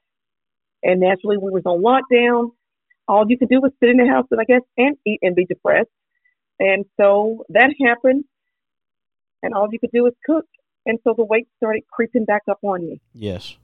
And 0.84 1.00
naturally, 1.00 1.38
we 1.38 1.52
was 1.52 1.64
on 1.66 1.82
lockdown. 1.82 2.52
All 3.08 3.26
you 3.28 3.38
could 3.38 3.50
do 3.50 3.62
was 3.62 3.72
sit 3.80 3.90
in 3.90 3.98
the 3.98 4.08
house 4.08 4.26
and 4.32 4.40
I 4.40 4.46
guess 4.46 4.62
and 4.78 4.96
eat 5.06 5.20
and 5.22 5.36
be 5.36 5.46
depressed. 5.46 5.90
And 6.60 6.86
so 7.00 7.46
that 7.50 7.74
happened, 7.86 8.26
and 9.42 9.54
all 9.54 9.68
you 9.72 9.80
could 9.80 9.92
do 9.92 10.04
was 10.04 10.14
cook. 10.26 10.46
And 10.86 11.00
so 11.04 11.14
the 11.16 11.24
weight 11.24 11.48
started 11.58 11.84
creeping 11.92 12.26
back 12.26 12.44
up 12.50 12.60
on 12.64 12.86
me. 12.86 13.02
Yes. 13.14 13.58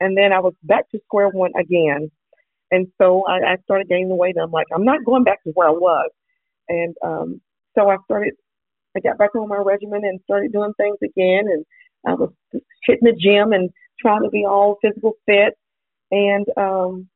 And 0.00 0.16
then 0.16 0.32
I 0.32 0.40
was 0.40 0.54
back 0.62 0.90
to 0.90 1.00
square 1.04 1.28
one 1.28 1.52
again. 1.58 2.10
And 2.70 2.88
so 3.00 3.24
I, 3.26 3.52
I 3.52 3.56
started 3.64 3.88
gaining 3.88 4.08
the 4.08 4.14
weight. 4.14 4.36
I'm 4.42 4.50
like, 4.50 4.66
I'm 4.74 4.84
not 4.84 5.04
going 5.04 5.24
back 5.24 5.42
to 5.44 5.50
where 5.50 5.68
I 5.68 5.72
was. 5.72 6.10
And 6.68 6.94
um, 7.04 7.40
so 7.76 7.88
I 7.88 7.96
started, 8.04 8.34
I 8.96 9.00
got 9.00 9.18
back 9.18 9.34
on 9.34 9.48
my 9.48 9.56
regimen 9.56 10.02
and 10.04 10.20
started 10.24 10.52
doing 10.52 10.72
things 10.76 10.98
again. 11.02 11.44
And 11.46 11.64
I 12.06 12.14
was 12.14 12.30
hitting 12.84 13.04
the 13.04 13.16
gym 13.18 13.52
and 13.52 13.70
trying 14.00 14.22
to 14.22 14.30
be 14.30 14.44
all 14.44 14.78
physical 14.82 15.12
fit. 15.26 15.54
And 16.10 16.46
um, 16.56 17.08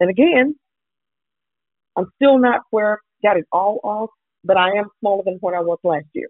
and 0.00 0.10
again, 0.10 0.54
I'm 1.96 2.06
still 2.16 2.38
not 2.38 2.62
where 2.70 2.94
I 2.94 3.28
got 3.28 3.36
it 3.36 3.44
all 3.52 3.80
off, 3.84 4.10
but 4.44 4.56
I 4.56 4.76
am 4.76 4.86
smaller 5.00 5.22
than 5.24 5.36
what 5.40 5.54
I 5.54 5.60
was 5.60 5.78
last 5.84 6.06
year 6.12 6.28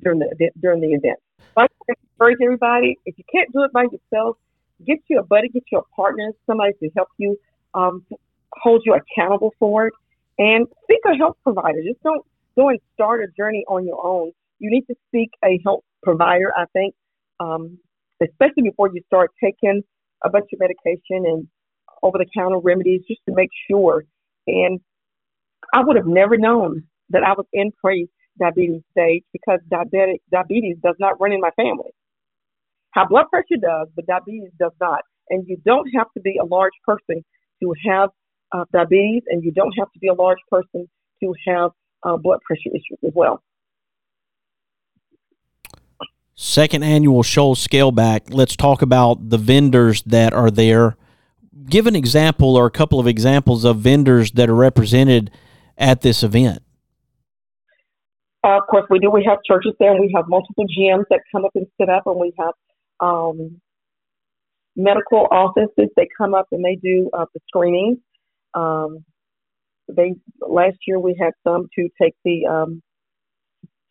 during 0.00 0.18
the 0.18 0.50
during 0.60 0.80
the 0.80 0.88
event. 0.88 1.18
I 1.56 1.66
encourage 1.88 2.38
everybody: 2.42 2.98
if 3.04 3.16
you 3.18 3.24
can't 3.32 3.52
do 3.52 3.62
it 3.64 3.72
by 3.72 3.84
yourself, 3.84 4.36
get 4.86 4.98
you 5.08 5.18
a 5.18 5.22
buddy, 5.22 5.48
get 5.48 5.64
you 5.70 5.78
a 5.78 5.94
partner, 5.94 6.32
somebody 6.46 6.72
to 6.82 6.90
help 6.96 7.08
you, 7.18 7.36
um, 7.74 8.04
hold 8.52 8.82
you 8.84 8.94
accountable 8.94 9.52
for 9.58 9.88
it, 9.88 9.94
and 10.38 10.66
seek 10.88 11.00
a 11.06 11.16
health 11.16 11.36
provider. 11.42 11.78
Just 11.86 12.02
don't 12.02 12.24
go 12.56 12.68
and 12.68 12.78
start 12.94 13.22
a 13.22 13.26
journey 13.36 13.64
on 13.68 13.86
your 13.86 14.04
own. 14.04 14.32
You 14.58 14.70
need 14.70 14.86
to 14.86 14.94
seek 15.12 15.30
a 15.44 15.60
health 15.64 15.84
provider. 16.02 16.52
I 16.56 16.64
think, 16.72 16.94
um, 17.40 17.78
especially 18.22 18.62
before 18.64 18.90
you 18.92 19.02
start 19.06 19.30
taking 19.42 19.82
a 20.24 20.30
bunch 20.30 20.46
of 20.52 20.60
medication 20.60 21.26
and 21.26 21.48
over 22.02 22.18
the 22.18 22.26
counter 22.36 22.58
remedies, 22.58 23.02
just 23.06 23.20
to 23.28 23.34
make 23.34 23.50
sure. 23.70 24.04
And 24.46 24.80
I 25.72 25.82
would 25.84 25.96
have 25.96 26.06
never 26.06 26.36
known 26.36 26.84
that 27.10 27.22
I 27.22 27.32
was 27.32 27.46
in 27.52 27.70
pre 27.80 28.08
diabetes 28.42 28.82
stage 28.90 29.22
because 29.32 29.60
diabetic 29.70 30.20
diabetes 30.30 30.76
does 30.82 30.96
not 30.98 31.20
run 31.20 31.32
in 31.32 31.40
my 31.40 31.50
family. 31.56 31.90
High 32.94 33.06
blood 33.08 33.26
pressure 33.30 33.60
does, 33.60 33.88
but 33.94 34.06
diabetes 34.06 34.50
does 34.58 34.72
not. 34.80 35.02
And 35.30 35.46
you 35.48 35.56
don't 35.64 35.88
have 35.96 36.08
to 36.14 36.20
be 36.20 36.36
a 36.36 36.44
large 36.44 36.72
person 36.84 37.24
to 37.62 37.74
have 37.88 38.10
uh, 38.52 38.64
diabetes, 38.72 39.22
and 39.28 39.42
you 39.42 39.52
don't 39.52 39.72
have 39.78 39.90
to 39.92 39.98
be 39.98 40.08
a 40.08 40.14
large 40.14 40.38
person 40.50 40.88
to 41.22 41.34
have 41.46 41.70
uh, 42.02 42.16
blood 42.16 42.40
pressure 42.46 42.70
issues 42.70 42.98
as 43.06 43.12
well. 43.14 43.42
Second 46.34 46.82
annual 46.82 47.22
Shoals 47.22 47.60
Scale 47.60 47.92
Back. 47.92 48.24
Let's 48.30 48.56
talk 48.56 48.82
about 48.82 49.30
the 49.30 49.38
vendors 49.38 50.02
that 50.02 50.32
are 50.34 50.50
there. 50.50 50.96
Give 51.66 51.86
an 51.86 51.94
example 51.94 52.56
or 52.56 52.66
a 52.66 52.70
couple 52.70 52.98
of 52.98 53.06
examples 53.06 53.64
of 53.64 53.78
vendors 53.78 54.32
that 54.32 54.50
are 54.50 54.54
represented 54.54 55.30
at 55.78 56.00
this 56.00 56.22
event. 56.22 56.62
Uh, 58.44 58.58
of 58.58 58.66
course, 58.68 58.84
we 58.90 58.98
do. 58.98 59.10
We 59.10 59.24
have 59.28 59.38
churches 59.46 59.72
there, 59.78 59.92
and 59.92 60.00
we 60.00 60.12
have 60.16 60.24
multiple 60.28 60.64
gyms 60.66 61.04
that 61.10 61.20
come 61.32 61.44
up 61.44 61.52
and 61.54 61.66
sit 61.80 61.88
up, 61.88 62.04
and 62.06 62.18
we 62.18 62.32
have 62.38 62.54
um, 63.00 63.60
medical 64.76 65.26
offices. 65.30 65.90
They 65.96 66.08
come 66.16 66.34
up 66.34 66.46
and 66.52 66.64
they 66.64 66.76
do 66.76 67.10
uh, 67.12 67.26
the 67.34 67.40
screenings. 67.48 67.98
Um, 68.54 69.04
they 69.88 70.14
last 70.40 70.78
year 70.86 70.98
we 70.98 71.16
had 71.20 71.32
some 71.46 71.68
to 71.78 71.88
take 72.00 72.14
the 72.24 72.46
um, 72.46 72.82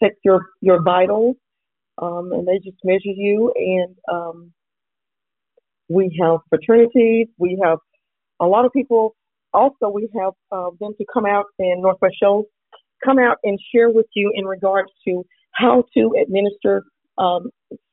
take 0.01 0.13
your 0.23 0.45
your 0.61 0.81
vitals, 0.81 1.35
um, 2.01 2.31
and 2.33 2.47
they 2.47 2.59
just 2.59 2.77
measure 2.83 2.99
you. 3.05 3.53
And 3.55 3.95
um, 4.11 4.53
we 5.89 6.17
have 6.21 6.39
fraternities. 6.49 7.27
We 7.37 7.59
have 7.63 7.79
a 8.39 8.45
lot 8.45 8.65
of 8.65 8.73
people. 8.73 9.15
Also, 9.53 9.89
we 9.93 10.09
have 10.19 10.33
uh, 10.51 10.69
them 10.79 10.93
to 10.97 11.05
come 11.13 11.25
out 11.25 11.45
in 11.59 11.81
Northwest 11.81 12.15
Shoals 12.21 12.45
come 13.03 13.19
out 13.19 13.37
and 13.43 13.59
share 13.73 13.89
with 13.89 14.07
you 14.13 14.31
in 14.33 14.45
regards 14.45 14.89
to 15.07 15.23
how 15.53 15.83
to 15.93 16.13
administer 16.21 16.83
um, 17.17 17.49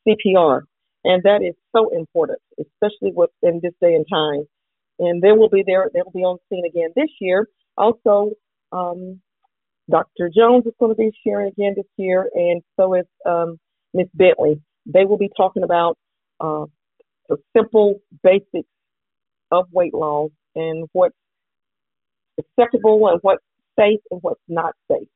CPR. 0.06 0.62
And 1.04 1.22
that 1.22 1.42
is 1.42 1.54
so 1.74 1.90
important, 1.96 2.38
especially 2.58 3.12
with 3.14 3.30
in 3.42 3.60
this 3.62 3.72
day 3.80 3.94
and 3.94 4.06
time. 4.10 4.44
And 4.98 5.22
they 5.22 5.32
will 5.32 5.48
be 5.48 5.62
there, 5.66 5.88
they 5.94 6.02
will 6.02 6.12
be 6.12 6.24
on 6.24 6.38
scene 6.48 6.64
again 6.66 6.90
this 6.96 7.10
year. 7.20 7.46
Also, 7.76 8.32
um, 8.72 9.20
Dr. 9.90 10.30
Jones 10.34 10.66
is 10.66 10.72
going 10.78 10.94
to 10.94 10.98
be 10.98 11.10
sharing 11.26 11.48
again 11.48 11.74
this 11.76 11.86
year, 11.96 12.28
and 12.34 12.62
so 12.78 12.94
is 12.94 13.06
um, 13.24 13.58
Bentley. 14.14 14.60
They 14.86 15.04
will 15.04 15.16
be 15.16 15.30
talking 15.36 15.62
about 15.62 15.96
uh, 16.40 16.66
the 17.28 17.36
simple 17.56 18.00
basics 18.22 18.68
of 19.50 19.66
weight 19.72 19.94
loss 19.94 20.30
and 20.54 20.88
what's 20.92 21.14
acceptable 22.38 23.08
and 23.08 23.18
what's 23.22 23.42
safe 23.78 24.00
and 24.10 24.20
what's 24.22 24.40
not 24.48 24.74
safe 24.90 25.08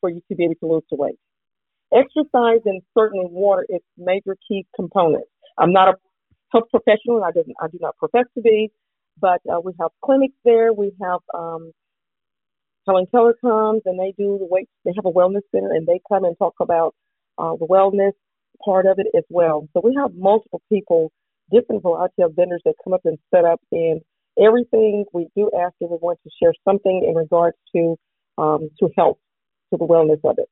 for 0.00 0.10
you 0.10 0.20
to 0.28 0.34
be 0.36 0.44
able 0.44 0.54
to 0.56 0.66
lose 0.66 0.82
the 0.90 0.96
weight. 0.96 1.18
Exercise 1.94 2.60
and 2.64 2.82
certainly 2.96 3.26
water 3.30 3.66
is 3.68 3.80
major 3.98 4.36
key 4.48 4.66
components. 4.74 5.28
I'm 5.58 5.72
not 5.72 5.88
a 5.88 5.94
health 6.52 6.64
professional. 6.70 7.22
I, 7.22 7.30
I 7.62 7.68
do 7.68 7.78
not 7.80 7.96
profess 7.98 8.24
to 8.36 8.42
be, 8.42 8.70
but 9.20 9.40
uh, 9.52 9.60
we 9.60 9.72
have 9.80 9.90
clinics 10.04 10.34
there. 10.44 10.72
We 10.72 10.92
have 11.02 11.20
um, 11.34 11.72
Helen 12.86 13.06
Keller 13.10 13.34
comes 13.40 13.82
and 13.84 13.98
they 13.98 14.14
do 14.18 14.38
the 14.38 14.46
weight. 14.50 14.68
They 14.84 14.92
have 14.96 15.06
a 15.06 15.12
wellness 15.12 15.42
center 15.54 15.72
and 15.72 15.86
they 15.86 16.00
come 16.08 16.24
and 16.24 16.36
talk 16.38 16.54
about 16.60 16.94
uh, 17.38 17.56
the 17.56 17.66
wellness 17.66 18.12
part 18.64 18.86
of 18.86 18.98
it 18.98 19.06
as 19.16 19.24
well. 19.28 19.68
So 19.74 19.80
we 19.84 19.94
have 20.00 20.14
multiple 20.14 20.62
people, 20.70 21.12
different 21.52 21.82
variety 21.82 22.22
of 22.22 22.34
vendors 22.34 22.62
that 22.64 22.74
come 22.82 22.92
up 22.92 23.02
and 23.04 23.18
set 23.34 23.44
up 23.44 23.60
and 23.70 24.00
everything 24.40 25.04
we 25.12 25.28
do 25.36 25.50
ask 25.58 25.74
everyone 25.82 26.16
to 26.22 26.30
share 26.42 26.52
something 26.66 27.04
in 27.06 27.14
regards 27.14 27.56
to 27.74 27.96
um, 28.38 28.70
to 28.80 28.88
health, 28.96 29.18
to 29.70 29.76
the 29.76 29.86
wellness 29.86 30.20
of 30.24 30.36
it. 30.38 30.48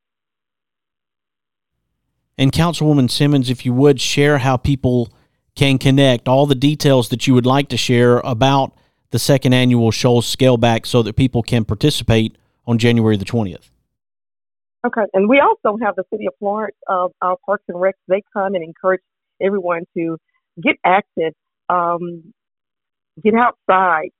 And 2.36 2.52
Councilwoman 2.52 3.10
Simmons, 3.10 3.50
if 3.50 3.66
you 3.66 3.72
would 3.74 4.00
share 4.00 4.38
how 4.38 4.56
people 4.56 5.12
can 5.54 5.78
connect, 5.78 6.28
all 6.28 6.46
the 6.46 6.54
details 6.54 7.08
that 7.10 7.26
you 7.26 7.34
would 7.34 7.46
like 7.46 7.68
to 7.68 7.76
share 7.76 8.18
about 8.20 8.72
the 9.10 9.18
second 9.18 9.52
annual 9.52 9.90
Shoals 9.90 10.26
Scale 10.26 10.56
Back 10.56 10.86
so 10.86 11.02
that 11.02 11.16
people 11.16 11.42
can 11.42 11.64
participate 11.64 12.36
on 12.66 12.78
January 12.78 13.16
the 13.16 13.24
20th. 13.24 13.70
Okay, 14.86 15.02
and 15.12 15.28
we 15.28 15.40
also 15.40 15.76
have 15.82 15.96
the 15.96 16.04
City 16.10 16.26
of 16.26 16.32
Florence, 16.38 16.76
uh, 16.88 17.08
our 17.20 17.36
Parks 17.44 17.64
and 17.68 17.76
Recs, 17.76 17.92
they 18.08 18.22
come 18.32 18.54
and 18.54 18.64
encourage 18.64 19.02
everyone 19.42 19.82
to 19.94 20.16
get 20.62 20.76
active. 20.84 21.34
Um, 21.68 22.32
get 23.22 23.34
outside 23.34 24.10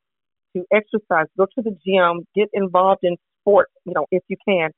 to 0.56 0.64
exercise, 0.72 1.26
go 1.38 1.46
to 1.46 1.62
the 1.62 1.76
gym, 1.86 2.26
get 2.34 2.48
involved 2.52 3.00
in 3.02 3.16
sports, 3.40 3.72
you 3.84 3.92
know, 3.94 4.06
if 4.10 4.22
you 4.28 4.36
can. 4.46 4.70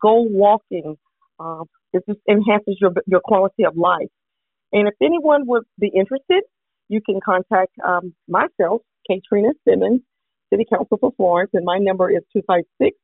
Go 0.00 0.22
walking. 0.22 0.96
Uh, 1.38 1.64
it 1.92 2.04
just 2.08 2.20
enhances 2.28 2.76
your 2.80 2.92
your 3.06 3.20
quality 3.20 3.64
of 3.64 3.76
life. 3.76 4.08
And 4.72 4.86
if 4.86 4.94
anyone 5.02 5.46
would 5.46 5.64
be 5.78 5.88
interested, 5.88 6.42
you 6.88 7.00
can 7.00 7.18
contact 7.24 7.72
um, 7.84 8.14
myself, 8.28 8.82
Kaytrina 9.10 9.50
Simmons, 9.66 10.00
City 10.52 10.64
Council 10.68 10.98
for 11.00 11.12
Florence, 11.16 11.50
and 11.54 11.64
my 11.64 11.78
number 11.78 12.10
is 12.10 12.22
256 12.32 12.96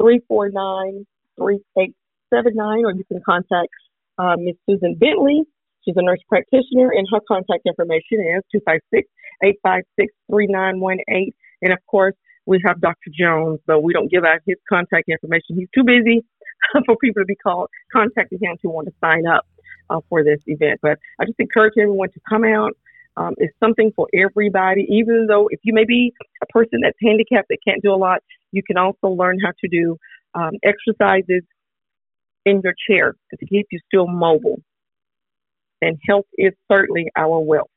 349 0.00 1.06
3879, 1.38 2.84
or 2.84 2.92
you 2.92 3.04
can 3.04 3.20
contact 3.24 3.72
uh, 4.18 4.36
Ms. 4.36 4.56
Susan 4.68 4.94
Bentley. 4.96 5.42
She's 5.84 5.96
a 5.96 6.02
nurse 6.02 6.20
practitioner, 6.28 6.92
and 6.92 7.06
her 7.12 7.20
contact 7.26 7.64
information 7.64 8.20
is 8.36 8.44
256 8.52 9.08
856 9.42 10.12
3918. 10.30 11.32
And 11.62 11.72
of 11.72 11.78
course, 11.86 12.14
we 12.46 12.60
have 12.64 12.80
Dr. 12.80 13.10
Jones, 13.12 13.60
though 13.66 13.78
we 13.78 13.92
don't 13.92 14.10
give 14.10 14.24
out 14.24 14.40
his 14.46 14.56
contact 14.68 15.08
information. 15.08 15.56
He's 15.56 15.68
too 15.74 15.84
busy 15.84 16.24
for 16.86 16.96
people 16.96 17.22
to 17.22 17.26
be 17.26 17.36
called 17.36 17.68
contacting 17.92 18.38
him 18.40 18.56
to 18.62 18.68
want 18.68 18.88
to 18.88 18.94
sign 19.00 19.26
up 19.26 19.46
uh, 19.90 20.00
for 20.08 20.24
this 20.24 20.40
event. 20.46 20.80
But 20.82 20.98
I 21.20 21.24
just 21.24 21.38
encourage 21.38 21.74
everyone 21.78 22.10
to 22.12 22.20
come 22.28 22.44
out. 22.44 22.72
Um, 23.16 23.34
it's 23.38 23.54
something 23.62 23.92
for 23.94 24.08
everybody, 24.14 24.86
even 24.88 25.26
though 25.28 25.48
if 25.50 25.60
you 25.62 25.74
may 25.74 25.84
be 25.84 26.12
a 26.42 26.46
person 26.46 26.80
that's 26.82 26.96
handicapped 27.02 27.48
that 27.48 27.58
can't 27.66 27.82
do 27.82 27.92
a 27.92 27.96
lot, 27.96 28.20
you 28.52 28.62
can 28.62 28.76
also 28.78 29.08
learn 29.08 29.38
how 29.44 29.52
to 29.60 29.68
do 29.68 29.96
um, 30.34 30.52
exercises 30.62 31.42
in 32.46 32.60
your 32.64 32.74
chair 32.88 33.14
to 33.38 33.46
keep 33.46 33.66
you 33.70 33.78
still 33.86 34.06
mobile. 34.06 34.62
And 35.82 35.98
health 36.08 36.26
is 36.38 36.52
certainly 36.70 37.06
our 37.16 37.40
wealth. 37.40 37.70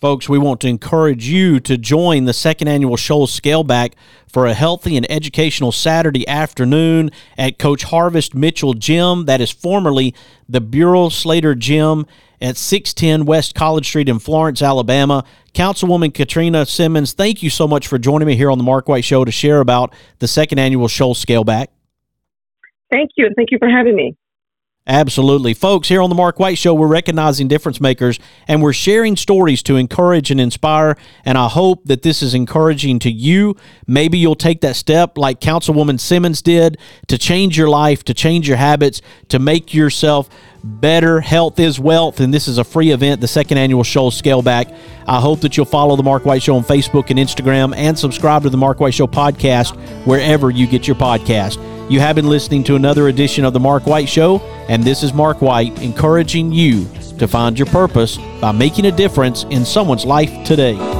Folks, 0.00 0.30
we 0.30 0.38
want 0.38 0.62
to 0.62 0.68
encourage 0.68 1.28
you 1.28 1.60
to 1.60 1.76
join 1.76 2.24
the 2.24 2.32
second 2.32 2.68
annual 2.68 2.96
Shoals 2.96 3.38
Scaleback 3.38 3.92
for 4.26 4.46
a 4.46 4.54
healthy 4.54 4.96
and 4.96 5.10
educational 5.10 5.72
Saturday 5.72 6.26
afternoon 6.26 7.10
at 7.36 7.58
Coach 7.58 7.82
Harvest 7.82 8.34
Mitchell 8.34 8.72
Gym. 8.72 9.26
That 9.26 9.42
is 9.42 9.50
formerly 9.50 10.14
the 10.48 10.62
Burrell 10.62 11.10
Slater 11.10 11.54
Gym 11.54 12.06
at 12.40 12.56
610 12.56 13.26
West 13.26 13.54
College 13.54 13.86
Street 13.86 14.08
in 14.08 14.18
Florence, 14.18 14.62
Alabama. 14.62 15.22
Councilwoman 15.52 16.12
Kaytrina 16.12 16.66
Simmons, 16.66 17.12
thank 17.12 17.42
you 17.42 17.50
so 17.50 17.68
much 17.68 17.86
for 17.86 17.98
joining 17.98 18.26
me 18.26 18.36
here 18.36 18.50
on 18.50 18.56
the 18.56 18.64
Mark 18.64 18.88
White 18.88 19.04
Show 19.04 19.26
to 19.26 19.30
share 19.30 19.60
about 19.60 19.94
the 20.20 20.28
second 20.28 20.58
annual 20.58 20.88
Shoals 20.88 21.22
Scaleback. 21.22 21.66
Thank 22.90 23.10
you, 23.16 23.26
and 23.26 23.36
thank 23.36 23.50
you 23.50 23.58
for 23.58 23.68
having 23.68 23.96
me. 23.96 24.16
Absolutely. 24.86 25.52
Folks, 25.52 25.88
here 25.88 26.00
on 26.00 26.08
the 26.08 26.16
Mark 26.16 26.40
White 26.40 26.56
Show, 26.56 26.72
we're 26.72 26.88
recognizing 26.88 27.48
difference 27.48 27.80
makers 27.80 28.18
and 28.48 28.62
we're 28.62 28.72
sharing 28.72 29.14
stories 29.14 29.62
to 29.64 29.76
encourage 29.76 30.30
and 30.30 30.40
inspire. 30.40 30.96
And 31.24 31.36
I 31.36 31.48
hope 31.48 31.84
that 31.84 32.02
this 32.02 32.22
is 32.22 32.32
encouraging 32.34 32.98
to 33.00 33.10
you. 33.10 33.56
Maybe 33.86 34.18
you'll 34.18 34.34
take 34.34 34.62
that 34.62 34.76
step 34.76 35.18
like 35.18 35.38
Councilwoman 35.40 36.00
Simmons 36.00 36.40
did 36.40 36.78
to 37.08 37.18
change 37.18 37.58
your 37.58 37.68
life, 37.68 38.02
to 38.04 38.14
change 38.14 38.48
your 38.48 38.56
habits, 38.56 39.02
to 39.28 39.38
make 39.38 39.74
yourself 39.74 40.30
better. 40.64 41.20
Health 41.20 41.60
is 41.60 41.78
wealth. 41.78 42.18
And 42.18 42.32
this 42.32 42.48
is 42.48 42.56
a 42.56 42.64
free 42.64 42.90
event, 42.90 43.20
the 43.20 43.28
second 43.28 43.58
annual 43.58 43.84
Shoals 43.84 44.16
Scale 44.16 44.42
Back. 44.42 44.68
I 45.06 45.20
hope 45.20 45.42
that 45.42 45.56
you'll 45.56 45.66
follow 45.66 45.94
the 45.94 46.02
Mark 46.02 46.24
White 46.24 46.42
Show 46.42 46.56
on 46.56 46.64
Facebook 46.64 47.10
and 47.10 47.18
Instagram 47.18 47.76
and 47.76 47.98
subscribe 47.98 48.42
to 48.44 48.50
the 48.50 48.56
Mark 48.56 48.80
White 48.80 48.94
Show 48.94 49.06
podcast 49.06 49.76
wherever 50.06 50.50
you 50.50 50.66
get 50.66 50.88
your 50.88 50.96
podcast. 50.96 51.69
You 51.90 51.98
have 51.98 52.14
been 52.14 52.28
listening 52.28 52.62
to 52.64 52.76
another 52.76 53.08
edition 53.08 53.44
of 53.44 53.52
The 53.52 53.58
Mark 53.58 53.84
White 53.84 54.08
Show, 54.08 54.38
and 54.68 54.84
this 54.84 55.02
is 55.02 55.12
Mark 55.12 55.42
White 55.42 55.82
encouraging 55.82 56.52
you 56.52 56.86
to 57.18 57.26
find 57.26 57.58
your 57.58 57.66
purpose 57.66 58.16
by 58.40 58.52
making 58.52 58.86
a 58.86 58.92
difference 58.92 59.42
in 59.50 59.64
someone's 59.64 60.04
life 60.04 60.30
today. 60.46 60.99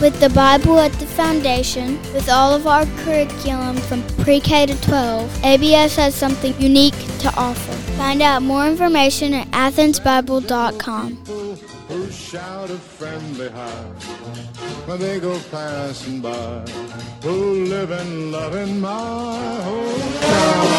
With 0.00 0.20
the 0.20 0.28
Bible 0.28 0.78
at 0.78 0.92
the 0.92 1.06
foundation, 1.06 1.98
with 2.12 2.28
all 2.28 2.52
of 2.52 2.66
our 2.66 2.84
curriculum 2.98 3.76
from 3.78 4.02
pre 4.18 4.40
K 4.40 4.66
to 4.66 4.78
12, 4.82 5.44
ABS 5.44 5.96
has 5.96 6.14
something 6.14 6.54
unique 6.60 6.98
to 7.20 7.32
offer. 7.34 7.72
Find 7.96 8.20
out 8.20 8.42
more 8.42 8.66
information 8.66 9.32
at 9.32 9.48
athensbible.com. 9.52 11.16
Who 11.88 12.10
shout 12.10 12.70
a 12.70 12.76
friendly 12.76 13.48
hi 13.48 13.84
when 14.84 14.98
they 15.00 15.18
go 15.18 15.40
passing 15.50 16.20
by, 16.20 16.60
who 17.22 17.64
live 17.64 17.90
and 17.90 18.32
love 18.32 18.54
in 18.54 18.78
my 18.80 19.60
hometown. 19.64 20.76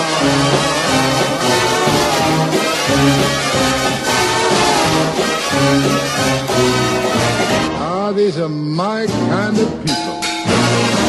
Ah, 7.80 8.12
these 8.12 8.38
are 8.38 8.50
my 8.50 9.06
kind 9.08 9.58
of 9.58 9.70
people. 9.86 11.07